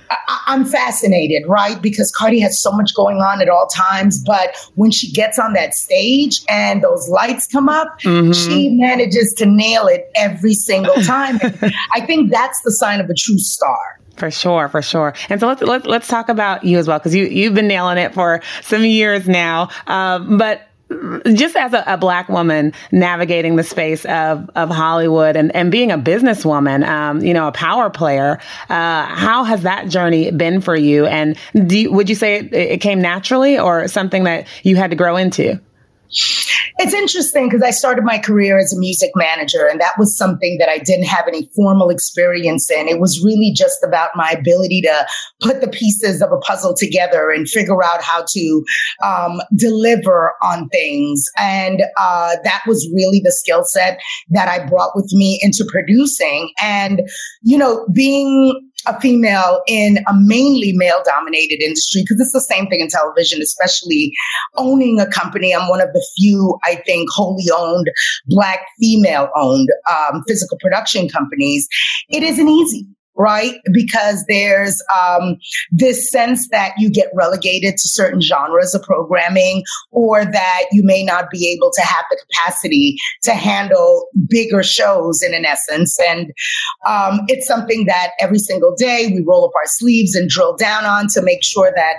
I, 0.10 0.54
am 0.54 0.66
fascinated, 0.66 1.48
right? 1.48 1.82
Because 1.82 2.12
Cardi 2.12 2.40
has 2.40 2.62
so 2.62 2.72
much 2.72 2.94
going 2.96 3.18
on 3.18 3.42
at 3.42 3.50
all 3.50 3.68
times. 3.68 4.24
But 4.24 4.56
when 4.76 4.92
she 4.92 5.12
gets 5.12 5.40
on 5.40 5.54
that 5.54 5.74
stage 5.74 6.42
and 6.50 6.84
those 6.84 7.08
lights 7.10 7.48
come 7.48 7.70
up, 7.70 8.00
mm-hmm. 8.02 8.32
she 8.32 8.70
manages 8.70 9.34
to 9.38 9.46
nail 9.46 9.88
it 9.88 10.10
every 10.16 10.54
single 10.54 10.96
time. 11.04 11.40
I 11.94 12.02
think 12.02 12.32
that's 12.32 12.62
the 12.64 12.72
sign 12.72 13.00
of 13.00 13.10
a 13.10 13.14
true 13.14 13.40
star. 13.40 14.00
For 14.18 14.32
sure, 14.32 14.68
for 14.68 14.82
sure. 14.82 15.14
And 15.30 15.40
so 15.40 15.48
let's 15.48 15.62
let's, 15.62 15.86
let's 15.86 16.08
talk 16.08 16.28
about 16.28 16.64
you 16.64 16.80
as 16.80 16.88
well 16.88 16.98
because 16.98 17.14
you 17.14 17.26
you've 17.26 17.54
been 17.54 17.68
nailing 17.68 18.00
it 18.00 18.16
for 18.16 18.42
some 18.62 18.84
years 18.84 19.28
now. 19.28 19.70
Um, 19.86 20.40
but 20.40 20.67
just 21.34 21.56
as 21.56 21.74
a, 21.74 21.84
a, 21.86 21.98
black 21.98 22.30
woman 22.30 22.74
navigating 22.92 23.56
the 23.58 23.64
space 23.64 24.06
of, 24.06 24.50
of 24.56 24.70
Hollywood 24.70 25.36
and, 25.36 25.54
and 25.56 25.72
being 25.72 25.92
a 25.92 25.98
businesswoman, 25.98 26.88
um, 26.88 27.22
you 27.22 27.34
know, 27.34 27.48
a 27.48 27.52
power 27.52 27.90
player, 27.90 28.40
uh, 28.70 29.06
how 29.06 29.44
has 29.44 29.64
that 29.64 29.90
journey 29.90 30.32
been 30.32 30.62
for 30.62 30.76
you? 30.76 31.06
And 31.06 31.38
you, 31.54 31.92
would 31.92 32.08
you 32.10 32.16
say 32.16 32.38
it, 32.38 32.54
it 32.54 32.82
came 32.82 33.02
naturally 33.02 33.60
or 33.60 33.88
something 33.88 34.24
that 34.24 34.48
you 34.64 34.76
had 34.78 34.92
to 34.92 34.96
grow 34.96 35.18
into? 35.18 35.60
It's 36.80 36.94
interesting 36.94 37.50
because 37.50 37.64
I 37.64 37.72
started 37.72 38.04
my 38.04 38.20
career 38.20 38.60
as 38.60 38.72
a 38.72 38.80
music 38.80 39.12
manager, 39.16 39.66
and 39.66 39.82
that 39.82 39.94
was 39.98 40.16
something 40.16 40.58
that 40.60 40.70
I 40.70 40.78
didn't 40.78 41.06
have 41.06 41.28
any 41.28 41.50
formal 41.56 41.90
experience 41.90 42.70
in. 42.70 42.88
It 42.88 43.00
was 43.00 43.24
really 43.24 43.52
just 43.52 43.84
about 43.84 44.12
my 44.16 44.32
ability 44.32 44.82
to 44.82 45.08
put 45.42 45.62
the 45.62 45.68
pieces 45.68 46.22
of 46.22 46.32
a 46.32 46.38
puzzle 46.38 46.76
together 46.76 47.32
and 47.32 47.50
figure 47.50 47.84
out 47.84 48.02
how 48.02 48.26
to 48.30 48.66
um, 49.04 49.42
deliver 49.56 50.34
on 50.44 50.70
things. 50.70 51.26
And 51.38 51.82
uh, 52.00 52.36
that 52.44 52.62
was 52.68 52.88
really 52.94 53.22
the 53.24 53.32
skill 53.32 53.64
set 53.64 54.00
that 54.30 54.48
I 54.48 54.66
brought 54.66 54.96
with 54.96 55.12
me 55.14 55.40
into 55.42 55.66
producing. 55.70 56.52
And, 56.62 57.02
you 57.42 57.58
know, 57.58 57.88
being 57.92 58.68
a 58.86 59.00
female 59.02 59.62
in 59.68 59.98
a 60.08 60.14
mainly 60.14 60.72
male 60.74 61.02
dominated 61.06 61.62
industry 61.62 62.04
because 62.04 62.20
it's 62.22 62.32
the 62.32 62.42
same 62.42 62.68
thing 62.68 62.80
in 62.80 62.88
television, 62.88 63.42
especially 63.42 64.14
owning 64.56 65.00
a 65.00 65.08
company. 65.08 65.54
I'm 65.54 65.68
one 65.68 65.82
of 65.82 65.92
the 65.98 66.08
few, 66.16 66.58
I 66.64 66.76
think, 66.86 67.10
wholly 67.12 67.46
owned 67.56 67.90
black 68.28 68.60
female 68.80 69.30
owned 69.36 69.70
um, 69.90 70.24
physical 70.28 70.58
production 70.60 71.10
companies. 71.10 71.68
It 72.10 72.24
isn't 72.24 72.48
easy 72.48 72.88
right? 73.18 73.56
Because 73.74 74.24
there's 74.28 74.82
um, 74.96 75.38
this 75.72 76.10
sense 76.10 76.48
that 76.50 76.74
you 76.78 76.90
get 76.90 77.08
relegated 77.16 77.74
to 77.74 77.90
certain 77.90 78.22
genres 78.22 78.76
of 78.76 78.84
programming 78.84 79.64
or 79.92 80.24
that 80.24 80.64
you 80.72 80.84
may 80.84 81.04
not 81.04 81.30
be 81.32 81.52
able 81.52 81.72
to 81.74 81.82
have 81.82 82.06
the 82.12 82.18
capacity 82.30 82.96
to 83.24 83.34
handle 83.34 84.08
bigger 84.30 84.62
shows 84.62 85.24
in 85.24 85.34
an 85.34 85.46
essence. 85.46 85.98
And 86.08 86.28
um, 86.86 87.22
it's 87.28 87.48
something 87.48 87.86
that 87.86 88.12
every 88.20 88.40
single 88.40 88.76
day 88.76 89.12
we 89.12 89.24
roll 89.28 89.46
up 89.46 89.52
our 89.56 89.66
sleeves 89.66 90.16
and 90.16 90.30
drill 90.30 90.56
down 90.56 90.86
on 90.86 91.08
to 91.14 91.22
make 91.22 91.44
sure 91.44 91.72
that 91.76 91.96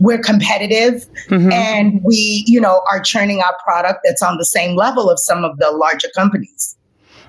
we're 0.00 0.18
competitive 0.18 1.06
mm-hmm. 1.28 1.52
and 1.52 2.02
we, 2.02 2.44
you 2.46 2.60
know, 2.60 2.82
are 2.90 3.00
churning 3.00 3.42
out 3.42 3.58
product 3.62 4.00
that's 4.02 4.22
on 4.22 4.38
the 4.38 4.44
same 4.44 4.76
level 4.76 5.08
of 5.08 5.18
some 5.20 5.44
of 5.44 5.58
the 5.58 5.70
larger 5.70 6.08
companies. 6.16 6.76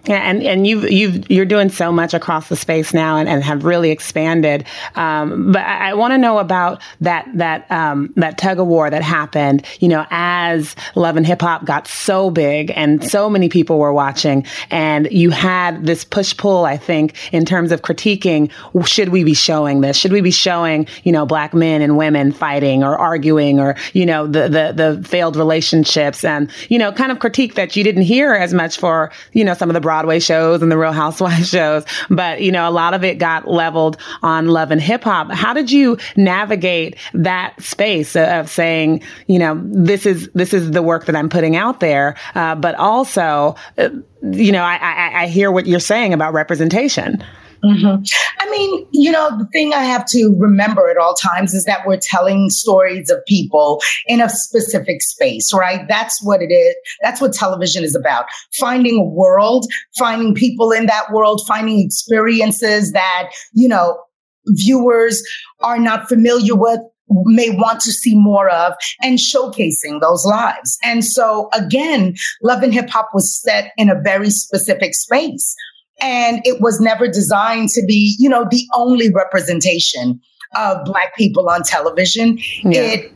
Yeah, 0.05 0.17
and, 0.17 0.41
and 0.41 0.65
you've 0.65 0.89
you've 0.89 1.29
you're 1.29 1.45
doing 1.45 1.69
so 1.69 1.91
much 1.91 2.15
across 2.15 2.49
the 2.49 2.55
space 2.55 2.91
now 2.91 3.17
and, 3.17 3.29
and 3.29 3.43
have 3.43 3.63
really 3.63 3.91
expanded. 3.91 4.65
Um, 4.95 5.51
but 5.51 5.61
I, 5.61 5.91
I 5.91 5.93
want 5.93 6.13
to 6.13 6.17
know 6.17 6.39
about 6.39 6.81
that 7.01 7.29
that 7.35 7.69
um, 7.71 8.11
that 8.15 8.39
tug 8.39 8.59
of 8.59 8.65
war 8.65 8.89
that 8.89 9.03
happened. 9.03 9.63
You 9.79 9.89
know, 9.89 10.07
as 10.09 10.75
Love 10.95 11.17
and 11.17 11.27
Hip 11.27 11.41
Hop 11.41 11.65
got 11.65 11.87
so 11.87 12.31
big 12.31 12.71
and 12.75 13.07
so 13.07 13.29
many 13.29 13.47
people 13.47 13.77
were 13.77 13.93
watching, 13.93 14.43
and 14.71 15.07
you 15.11 15.29
had 15.29 15.85
this 15.85 16.03
push 16.03 16.35
pull. 16.35 16.65
I 16.65 16.77
think 16.77 17.15
in 17.31 17.45
terms 17.45 17.71
of 17.71 17.83
critiquing, 17.83 18.51
should 18.87 19.09
we 19.09 19.23
be 19.23 19.35
showing 19.35 19.81
this? 19.81 19.97
Should 19.97 20.13
we 20.13 20.21
be 20.21 20.31
showing 20.31 20.87
you 21.03 21.11
know 21.11 21.27
black 21.27 21.53
men 21.53 21.83
and 21.83 21.95
women 21.95 22.31
fighting 22.31 22.83
or 22.83 22.97
arguing 22.97 23.59
or 23.59 23.75
you 23.93 24.07
know 24.07 24.25
the 24.25 24.49
the 24.49 24.73
the 24.75 25.07
failed 25.07 25.35
relationships 25.35 26.23
and 26.23 26.49
you 26.69 26.79
know 26.79 26.91
kind 26.91 27.11
of 27.11 27.19
critique 27.19 27.53
that 27.53 27.75
you 27.75 27.83
didn't 27.83 28.01
hear 28.01 28.33
as 28.33 28.51
much 28.51 28.79
for 28.79 29.11
you 29.33 29.43
know 29.43 29.53
some 29.53 29.69
of 29.69 29.75
the 29.75 29.90
Broadway 29.91 30.21
shows 30.21 30.61
and 30.61 30.71
the 30.71 30.77
Real 30.77 30.93
Housewives 30.93 31.49
shows, 31.57 31.83
but 32.09 32.41
you 32.41 32.49
know, 32.49 32.69
a 32.69 32.71
lot 32.71 32.93
of 32.93 33.03
it 33.03 33.17
got 33.17 33.45
leveled 33.45 33.97
on 34.23 34.47
love 34.47 34.71
and 34.71 34.79
hip 34.79 35.03
hop. 35.03 35.29
How 35.33 35.53
did 35.53 35.69
you 35.69 35.97
navigate 36.15 36.95
that 37.13 37.61
space 37.61 38.15
of 38.15 38.49
saying, 38.49 39.03
you 39.27 39.37
know, 39.37 39.61
this 39.65 40.05
is 40.05 40.29
this 40.33 40.53
is 40.53 40.71
the 40.71 40.81
work 40.81 41.07
that 41.07 41.15
I'm 41.17 41.27
putting 41.27 41.57
out 41.57 41.81
there, 41.81 42.15
uh, 42.35 42.55
but 42.55 42.75
also, 42.75 43.57
uh, 43.77 43.89
you 44.21 44.53
know, 44.53 44.63
I, 44.63 44.77
I, 44.77 45.23
I 45.23 45.27
hear 45.27 45.51
what 45.51 45.67
you're 45.67 45.81
saying 45.81 46.13
about 46.13 46.31
representation. 46.31 47.21
Mm-hmm. 47.63 48.03
I 48.39 48.49
mean, 48.49 48.87
you 48.91 49.11
know, 49.11 49.37
the 49.37 49.47
thing 49.53 49.73
I 49.73 49.83
have 49.83 50.05
to 50.07 50.35
remember 50.37 50.89
at 50.89 50.97
all 50.97 51.13
times 51.13 51.53
is 51.53 51.65
that 51.65 51.85
we're 51.85 51.99
telling 52.01 52.49
stories 52.49 53.09
of 53.09 53.23
people 53.27 53.81
in 54.07 54.21
a 54.21 54.29
specific 54.29 55.01
space, 55.01 55.53
right? 55.53 55.87
That's 55.87 56.23
what 56.23 56.41
it 56.41 56.51
is. 56.51 56.75
That's 57.01 57.21
what 57.21 57.33
television 57.33 57.83
is 57.83 57.95
about. 57.95 58.25
Finding 58.59 58.97
a 58.97 59.03
world, 59.03 59.71
finding 59.97 60.33
people 60.33 60.71
in 60.71 60.87
that 60.87 61.11
world, 61.11 61.41
finding 61.47 61.79
experiences 61.79 62.93
that, 62.93 63.29
you 63.53 63.67
know, 63.67 63.99
viewers 64.47 65.21
are 65.61 65.79
not 65.79 66.07
familiar 66.07 66.55
with 66.55 66.79
may 67.25 67.49
want 67.49 67.81
to 67.81 67.91
see 67.91 68.15
more 68.15 68.49
of 68.49 68.73
and 69.01 69.19
showcasing 69.19 69.99
those 69.99 70.25
lives. 70.25 70.77
And 70.83 71.03
so 71.03 71.49
again, 71.53 72.15
Love 72.41 72.63
and 72.63 72.73
Hip 72.73 72.89
Hop 72.89 73.09
was 73.13 73.41
set 73.41 73.71
in 73.77 73.89
a 73.89 74.01
very 74.01 74.29
specific 74.29 74.95
space 74.95 75.55
and 76.01 76.41
it 76.43 76.61
was 76.61 76.79
never 76.81 77.07
designed 77.07 77.69
to 77.69 77.83
be, 77.87 78.15
you 78.19 78.29
know, 78.29 78.45
the 78.49 78.65
only 78.75 79.11
representation 79.11 80.19
of 80.55 80.83
Black 80.85 81.15
people 81.15 81.49
on 81.49 81.63
television. 81.63 82.37
Yeah. 82.63 82.81
It 82.81 83.13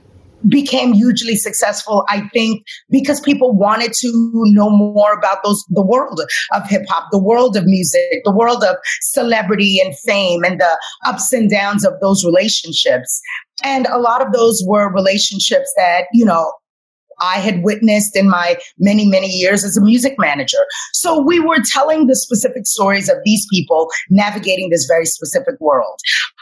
became 0.48 0.94
hugely 0.94 1.36
successful, 1.36 2.06
I 2.08 2.28
think, 2.30 2.64
because 2.90 3.20
people 3.20 3.54
wanted 3.54 3.94
to 3.94 4.32
know 4.46 4.70
more 4.70 5.14
about 5.14 5.44
those 5.44 5.64
the 5.70 5.84
world 5.84 6.22
of 6.54 6.70
hip 6.70 6.84
hop, 6.88 7.08
the 7.12 7.20
world 7.20 7.58
of 7.58 7.66
music, 7.66 8.22
the 8.24 8.36
world 8.36 8.64
of 8.64 8.76
celebrity 9.02 9.80
and 9.84 9.98
fame 10.00 10.44
and 10.44 10.60
the 10.60 10.80
ups 11.06 11.34
and 11.34 11.50
downs 11.50 11.86
of 11.86 11.94
those 12.00 12.24
relationships. 12.24 13.20
And 13.64 13.88
a 13.88 13.98
lot 13.98 14.26
of 14.26 14.34
those 14.34 14.64
were 14.68 14.94
relationships 14.94 15.74
that, 15.78 16.06
you 16.14 16.26
know, 16.26 16.54
I 17.20 17.40
had 17.40 17.64
witnessed 17.64 18.16
in 18.16 18.30
my 18.30 18.58
many, 18.78 19.08
many 19.08 19.28
years 19.28 19.64
as 19.64 19.78
a 19.78 19.82
music 19.82 20.16
manager. 20.18 20.66
So 20.94 21.22
we 21.22 21.40
were 21.40 21.60
telling 21.64 22.08
the 22.08 22.16
specific 22.16 22.68
stories 22.68 23.10
of 23.10 23.18
these 23.26 23.46
people 23.52 23.90
navigating 24.10 24.70
this 24.70 24.86
very 24.86 25.06
specific 25.06 25.60
world. 25.60 26.00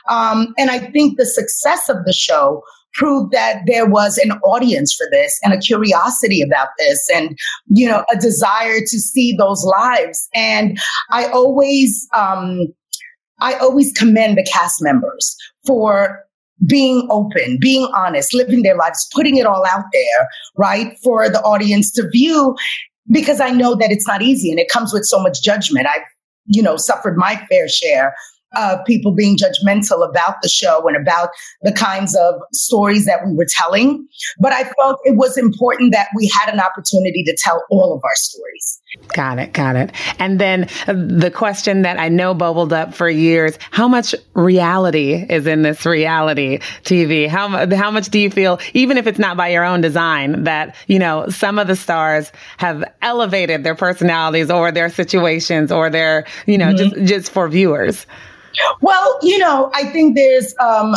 Um, 0.09 0.53
and 0.57 0.69
I 0.69 0.79
think 0.79 1.17
the 1.17 1.25
success 1.25 1.89
of 1.89 1.97
the 2.05 2.13
show 2.13 2.63
proved 2.93 3.31
that 3.31 3.61
there 3.65 3.87
was 3.87 4.17
an 4.17 4.31
audience 4.43 4.93
for 4.93 5.07
this 5.11 5.39
and 5.43 5.53
a 5.53 5.57
curiosity 5.57 6.41
about 6.41 6.69
this 6.77 7.09
and 7.13 7.37
you 7.67 7.87
know 7.87 8.05
a 8.11 8.17
desire 8.17 8.79
to 8.79 8.99
see 8.99 9.35
those 9.35 9.63
lives 9.65 10.29
and 10.35 10.77
i 11.11 11.25
always 11.27 12.07
um 12.15 12.67
i 13.41 13.55
always 13.55 13.91
commend 13.93 14.37
the 14.37 14.43
cast 14.43 14.81
members 14.81 15.35
for 15.65 16.23
being 16.67 17.07
open, 17.09 17.57
being 17.59 17.89
honest, 17.95 18.33
living 18.33 18.63
their 18.63 18.77
lives, 18.77 19.07
putting 19.13 19.37
it 19.37 19.45
all 19.45 19.65
out 19.65 19.85
there, 19.91 20.27
right, 20.57 20.97
for 21.03 21.29
the 21.29 21.41
audience 21.41 21.91
to 21.91 22.07
view, 22.09 22.55
because 23.11 23.41
I 23.41 23.49
know 23.49 23.75
that 23.75 23.91
it's 23.91 24.07
not 24.07 24.21
easy 24.21 24.49
and 24.49 24.59
it 24.59 24.69
comes 24.69 24.93
with 24.93 25.03
so 25.05 25.21
much 25.21 25.41
judgment. 25.41 25.87
I've, 25.87 26.03
you 26.45 26.61
know, 26.61 26.77
suffered 26.77 27.17
my 27.17 27.43
fair 27.49 27.67
share 27.67 28.13
of 28.55 28.79
people 28.85 29.11
being 29.11 29.35
judgmental 29.35 30.07
about 30.07 30.35
the 30.43 30.49
show 30.49 30.87
and 30.87 30.95
about 30.95 31.29
the 31.63 31.71
kinds 31.71 32.15
of 32.15 32.35
stories 32.53 33.05
that 33.05 33.25
we 33.25 33.33
were 33.33 33.47
telling. 33.49 34.05
But 34.39 34.53
I 34.53 34.63
felt 34.63 34.99
it 35.03 35.17
was 35.17 35.37
important 35.37 35.91
that 35.93 36.09
we 36.15 36.29
had 36.29 36.53
an 36.53 36.59
opportunity 36.59 37.23
to 37.23 37.35
tell 37.41 37.63
all 37.71 37.95
of 37.95 38.01
our 38.03 38.15
stories. 38.15 38.79
Got 39.13 39.39
it. 39.39 39.53
Got 39.53 39.75
it. 39.75 39.91
And 40.19 40.39
then 40.39 40.69
uh, 40.87 40.93
the 40.93 41.31
question 41.31 41.81
that 41.81 41.99
I 41.99 42.09
know 42.09 42.33
bubbled 42.33 42.71
up 42.73 42.93
for 42.93 43.09
years, 43.09 43.57
how 43.71 43.87
much 43.87 44.13
reality 44.33 45.25
is 45.29 45.47
in 45.47 45.63
this 45.63 45.85
reality 45.85 46.59
TV? 46.83 47.27
How, 47.27 47.67
how 47.75 47.89
much 47.89 48.09
do 48.09 48.19
you 48.19 48.29
feel, 48.29 48.59
even 48.73 48.97
if 48.97 49.07
it's 49.07 49.17
not 49.17 49.35
by 49.35 49.49
your 49.49 49.63
own 49.63 49.81
design, 49.81 50.43
that, 50.43 50.75
you 50.87 50.99
know, 50.99 51.27
some 51.29 51.57
of 51.57 51.67
the 51.67 51.75
stars 51.75 52.31
have 52.57 52.83
elevated 53.01 53.63
their 53.63 53.75
personalities 53.75 54.51
or 54.51 54.71
their 54.71 54.89
situations 54.89 55.71
or 55.71 55.89
their, 55.89 56.25
you 56.45 56.57
know, 56.57 56.73
mm-hmm. 56.73 56.95
just, 56.95 57.13
just 57.13 57.31
for 57.31 57.49
viewers? 57.49 58.05
Well, 58.81 59.17
you 59.23 59.39
know, 59.39 59.71
I 59.73 59.85
think 59.85 60.15
there's 60.15 60.53
um, 60.59 60.95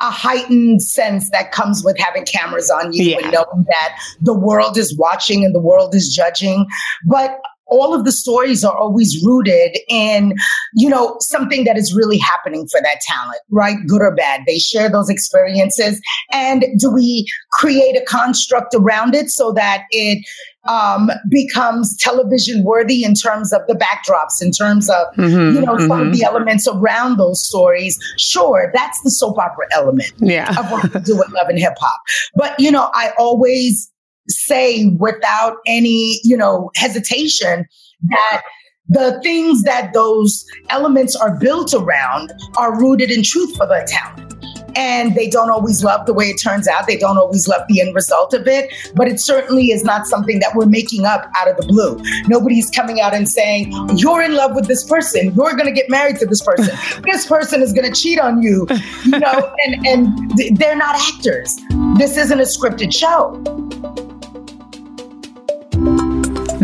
a 0.00 0.10
heightened 0.10 0.82
sense 0.82 1.30
that 1.30 1.52
comes 1.52 1.82
with 1.84 1.98
having 1.98 2.24
cameras 2.24 2.70
on 2.70 2.92
you 2.92 3.04
yeah. 3.04 3.18
and 3.18 3.32
knowing 3.32 3.64
that 3.68 3.98
the 4.20 4.34
world 4.34 4.76
is 4.76 4.96
watching 4.96 5.44
and 5.44 5.54
the 5.54 5.60
world 5.60 5.94
is 5.94 6.14
judging. 6.14 6.66
But 7.06 7.40
all 7.68 7.94
of 7.94 8.04
the 8.04 8.12
stories 8.12 8.64
are 8.64 8.76
always 8.76 9.22
rooted 9.24 9.78
in, 9.88 10.34
you 10.74 10.88
know, 10.88 11.16
something 11.20 11.64
that 11.64 11.76
is 11.76 11.94
really 11.94 12.18
happening 12.18 12.66
for 12.68 12.80
that 12.80 13.00
talent, 13.02 13.40
right? 13.50 13.76
Good 13.86 14.00
or 14.00 14.14
bad. 14.14 14.42
They 14.46 14.58
share 14.58 14.90
those 14.90 15.10
experiences. 15.10 16.00
And 16.32 16.64
do 16.78 16.90
we 16.90 17.26
create 17.52 17.96
a 17.96 18.04
construct 18.06 18.74
around 18.74 19.14
it 19.14 19.28
so 19.30 19.52
that 19.52 19.84
it 19.90 20.26
um, 20.68 21.10
becomes 21.28 21.96
television 21.96 22.62
worthy 22.62 23.02
in 23.02 23.14
terms 23.14 23.52
of 23.52 23.62
the 23.66 23.74
backdrops, 23.74 24.42
in 24.42 24.52
terms 24.52 24.88
of 24.88 25.06
mm-hmm, 25.16 25.56
you 25.56 25.60
know 25.60 25.74
mm-hmm. 25.74 25.88
some 25.88 26.00
of 26.00 26.06
mm-hmm. 26.08 26.12
the 26.12 26.24
elements 26.24 26.68
around 26.68 27.16
those 27.16 27.44
stories. 27.44 27.98
Sure, 28.18 28.70
that's 28.74 29.00
the 29.02 29.10
soap 29.10 29.38
opera 29.38 29.66
element 29.72 30.12
yeah. 30.18 30.50
of 30.58 30.70
what 30.70 30.94
we 30.94 31.00
do 31.00 31.16
with 31.16 31.30
Love 31.32 31.48
and 31.48 31.58
Hip 31.58 31.74
Hop. 31.80 32.00
But 32.36 32.54
you 32.60 32.70
know, 32.70 32.90
I 32.94 33.12
always 33.18 33.90
say 34.28 34.86
without 34.98 35.56
any 35.66 36.20
you 36.22 36.36
know 36.36 36.70
hesitation 36.76 37.66
that 38.02 38.42
the 38.90 39.20
things 39.22 39.62
that 39.64 39.92
those 39.92 40.44
elements 40.70 41.14
are 41.16 41.36
built 41.38 41.74
around 41.74 42.32
are 42.56 42.78
rooted 42.78 43.10
in 43.10 43.22
truth 43.22 43.56
for 43.56 43.66
the 43.66 43.86
talent 43.86 44.37
and 44.74 45.14
they 45.14 45.28
don't 45.28 45.50
always 45.50 45.82
love 45.84 46.06
the 46.06 46.14
way 46.14 46.26
it 46.26 46.36
turns 46.36 46.68
out. 46.68 46.86
They 46.86 46.96
don't 46.96 47.18
always 47.18 47.48
love 47.48 47.62
the 47.68 47.80
end 47.80 47.94
result 47.94 48.34
of 48.34 48.46
it, 48.46 48.72
but 48.94 49.08
it 49.08 49.20
certainly 49.20 49.70
is 49.70 49.84
not 49.84 50.06
something 50.06 50.38
that 50.40 50.54
we're 50.54 50.66
making 50.66 51.04
up 51.04 51.30
out 51.36 51.48
of 51.48 51.56
the 51.56 51.66
blue. 51.66 52.00
Nobody's 52.28 52.70
coming 52.70 53.00
out 53.00 53.14
and 53.14 53.28
saying, 53.28 53.72
You're 53.96 54.22
in 54.22 54.34
love 54.34 54.54
with 54.54 54.66
this 54.66 54.84
person, 54.84 55.34
you're 55.34 55.52
going 55.52 55.66
to 55.66 55.72
get 55.72 55.88
married 55.88 56.16
to 56.18 56.26
this 56.26 56.42
person, 56.42 56.76
this 57.02 57.26
person 57.26 57.62
is 57.62 57.72
going 57.72 57.92
to 57.92 58.00
cheat 58.00 58.18
on 58.18 58.42
you, 58.42 58.66
you 59.04 59.18
know, 59.18 59.54
and, 59.66 59.86
and 59.86 60.58
they're 60.58 60.76
not 60.76 60.96
actors. 60.96 61.56
This 61.96 62.16
isn't 62.16 62.38
a 62.38 62.44
scripted 62.44 62.94
show. 62.94 63.42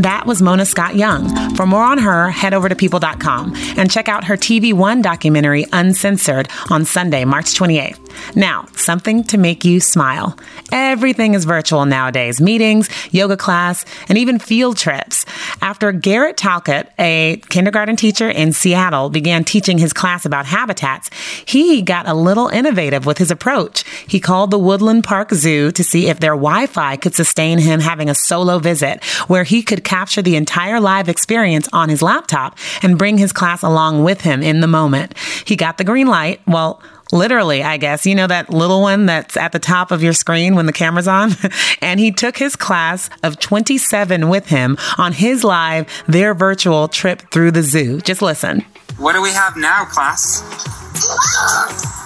That 0.05 0.27
was 0.27 0.43
Mona 0.43 0.67
Scott 0.67 0.97
Young. 0.97 1.55
For 1.55 1.65
more 1.65 1.83
on 1.83 1.97
her, 1.97 2.29
head 2.29 2.53
over 2.53 2.69
to 2.69 2.77
people.com 2.77 3.55
and 3.79 3.91
check 3.91 4.07
out 4.07 4.25
her 4.25 4.37
TV 4.37 4.75
One 4.75 5.01
documentary, 5.01 5.65
Uncensored, 5.73 6.51
on 6.69 6.85
Sunday, 6.85 7.25
March 7.25 7.55
28th. 7.55 8.04
Now, 8.35 8.67
something 8.77 9.25
to 9.25 9.39
make 9.39 9.65
you 9.65 9.81
smile. 9.81 10.39
Everything 10.73 11.35
is 11.35 11.45
virtual 11.45 11.87
nowadays 11.87 12.41
meetings, 12.41 12.89
yoga 13.13 13.37
class, 13.37 13.85
and 14.09 14.19
even 14.19 14.39
field 14.39 14.77
trips. 14.77 15.25
After 15.61 15.93
Garrett 15.93 16.37
Talcott, 16.37 16.91
a 16.99 17.41
kindergarten 17.49 17.97
teacher 17.97 18.29
in 18.29 18.53
Seattle, 18.53 19.11
began 19.11 19.45
teaching 19.45 19.79
his 19.79 19.93
class 19.93 20.25
about 20.25 20.47
habitats, 20.47 21.11
he 21.47 21.83
got 21.83 22.09
a 22.09 22.15
little 22.15 22.49
innovative 22.49 23.07
with 23.07 23.19
his 23.19 23.31
approach. 23.31 23.85
He 24.07 24.21
called 24.21 24.51
the 24.51 24.59
Woodland 24.59 25.05
Park 25.05 25.33
Zoo 25.33 25.71
to 25.73 25.85
see 25.85 26.09
if 26.09 26.21
their 26.21 26.33
Wi 26.33 26.67
Fi 26.67 26.97
could 26.97 27.15
sustain 27.15 27.59
him 27.59 27.81
having 27.81 28.11
a 28.11 28.15
solo 28.15 28.59
visit 28.59 29.05
where 29.27 29.45
he 29.45 29.63
could 29.63 29.85
capture 29.85 30.23
the 30.23 30.37
entire 30.37 30.81
live 30.81 31.09
experience 31.09 31.69
on 31.73 31.89
his 31.89 32.03
laptop 32.03 32.59
and 32.83 32.99
bring 32.99 33.19
his 33.19 33.33
class 33.33 33.63
along 33.63 34.05
with 34.05 34.21
him 34.21 34.43
in 34.43 34.61
the 34.61 34.67
moment. 34.67 35.17
He 35.45 35.57
got 35.57 35.79
the 35.79 35.85
green 35.85 36.07
light. 36.07 36.41
Well, 36.47 36.83
literally, 37.15 37.63
I 37.63 37.79
guess. 37.79 38.05
You 38.05 38.15
know 38.15 38.27
that 38.27 38.51
little 38.51 38.83
one 38.83 39.07
that's 39.07 39.37
at 39.37 39.53
the 39.53 39.59
top 39.59 39.91
of 39.91 40.03
your 40.03 40.13
screen 40.13 40.55
when 40.57 40.67
the 40.67 40.73
camera's 40.73 41.09
on? 41.09 41.31
and 41.81 41.99
he 41.99 42.11
took 42.13 42.37
his 42.37 42.57
class 42.57 43.09
of 43.23 43.39
27 43.39 44.29
with 44.29 44.49
him 44.49 44.77
on 44.99 45.13
his 45.13 45.45
live, 45.45 45.87
their 46.07 46.35
virtual 46.35 46.89
trip 46.89 47.23
through 47.31 47.53
the 47.53 47.63
zoo. 47.63 48.01
Just 48.01 48.21
listen. 48.21 48.65
What 48.99 49.15
do 49.15 49.23
we 49.23 49.33
have 49.33 49.57
now, 49.57 49.85
class? 49.87 50.43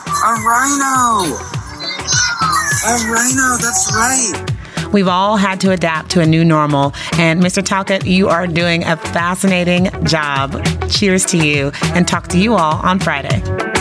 A 0.09 0.31
rhino! 0.47 1.37
A 2.87 2.94
rhino, 3.11 3.57
that's 3.59 3.92
right. 3.94 4.55
We've 4.92 5.09
all 5.09 5.37
had 5.37 5.61
to 5.61 5.73
adapt 5.73 6.11
to 6.12 6.21
a 6.21 6.27
new 6.27 6.44
normal. 6.44 6.94
And 7.14 7.42
Mr. 7.42 7.62
Talcott, 7.62 8.07
you 8.07 8.29
are 8.29 8.47
doing 8.47 8.85
a 8.85 8.97
fascinating 8.97 9.90
job. 10.05 10.64
Cheers 10.88 11.27
to 11.27 11.37
you 11.37 11.73
and 11.83 12.09
talk 12.09 12.29
to 12.29 12.38
you 12.38 12.55
all 12.55 12.77
on 12.77 12.99
Friday. 12.99 13.77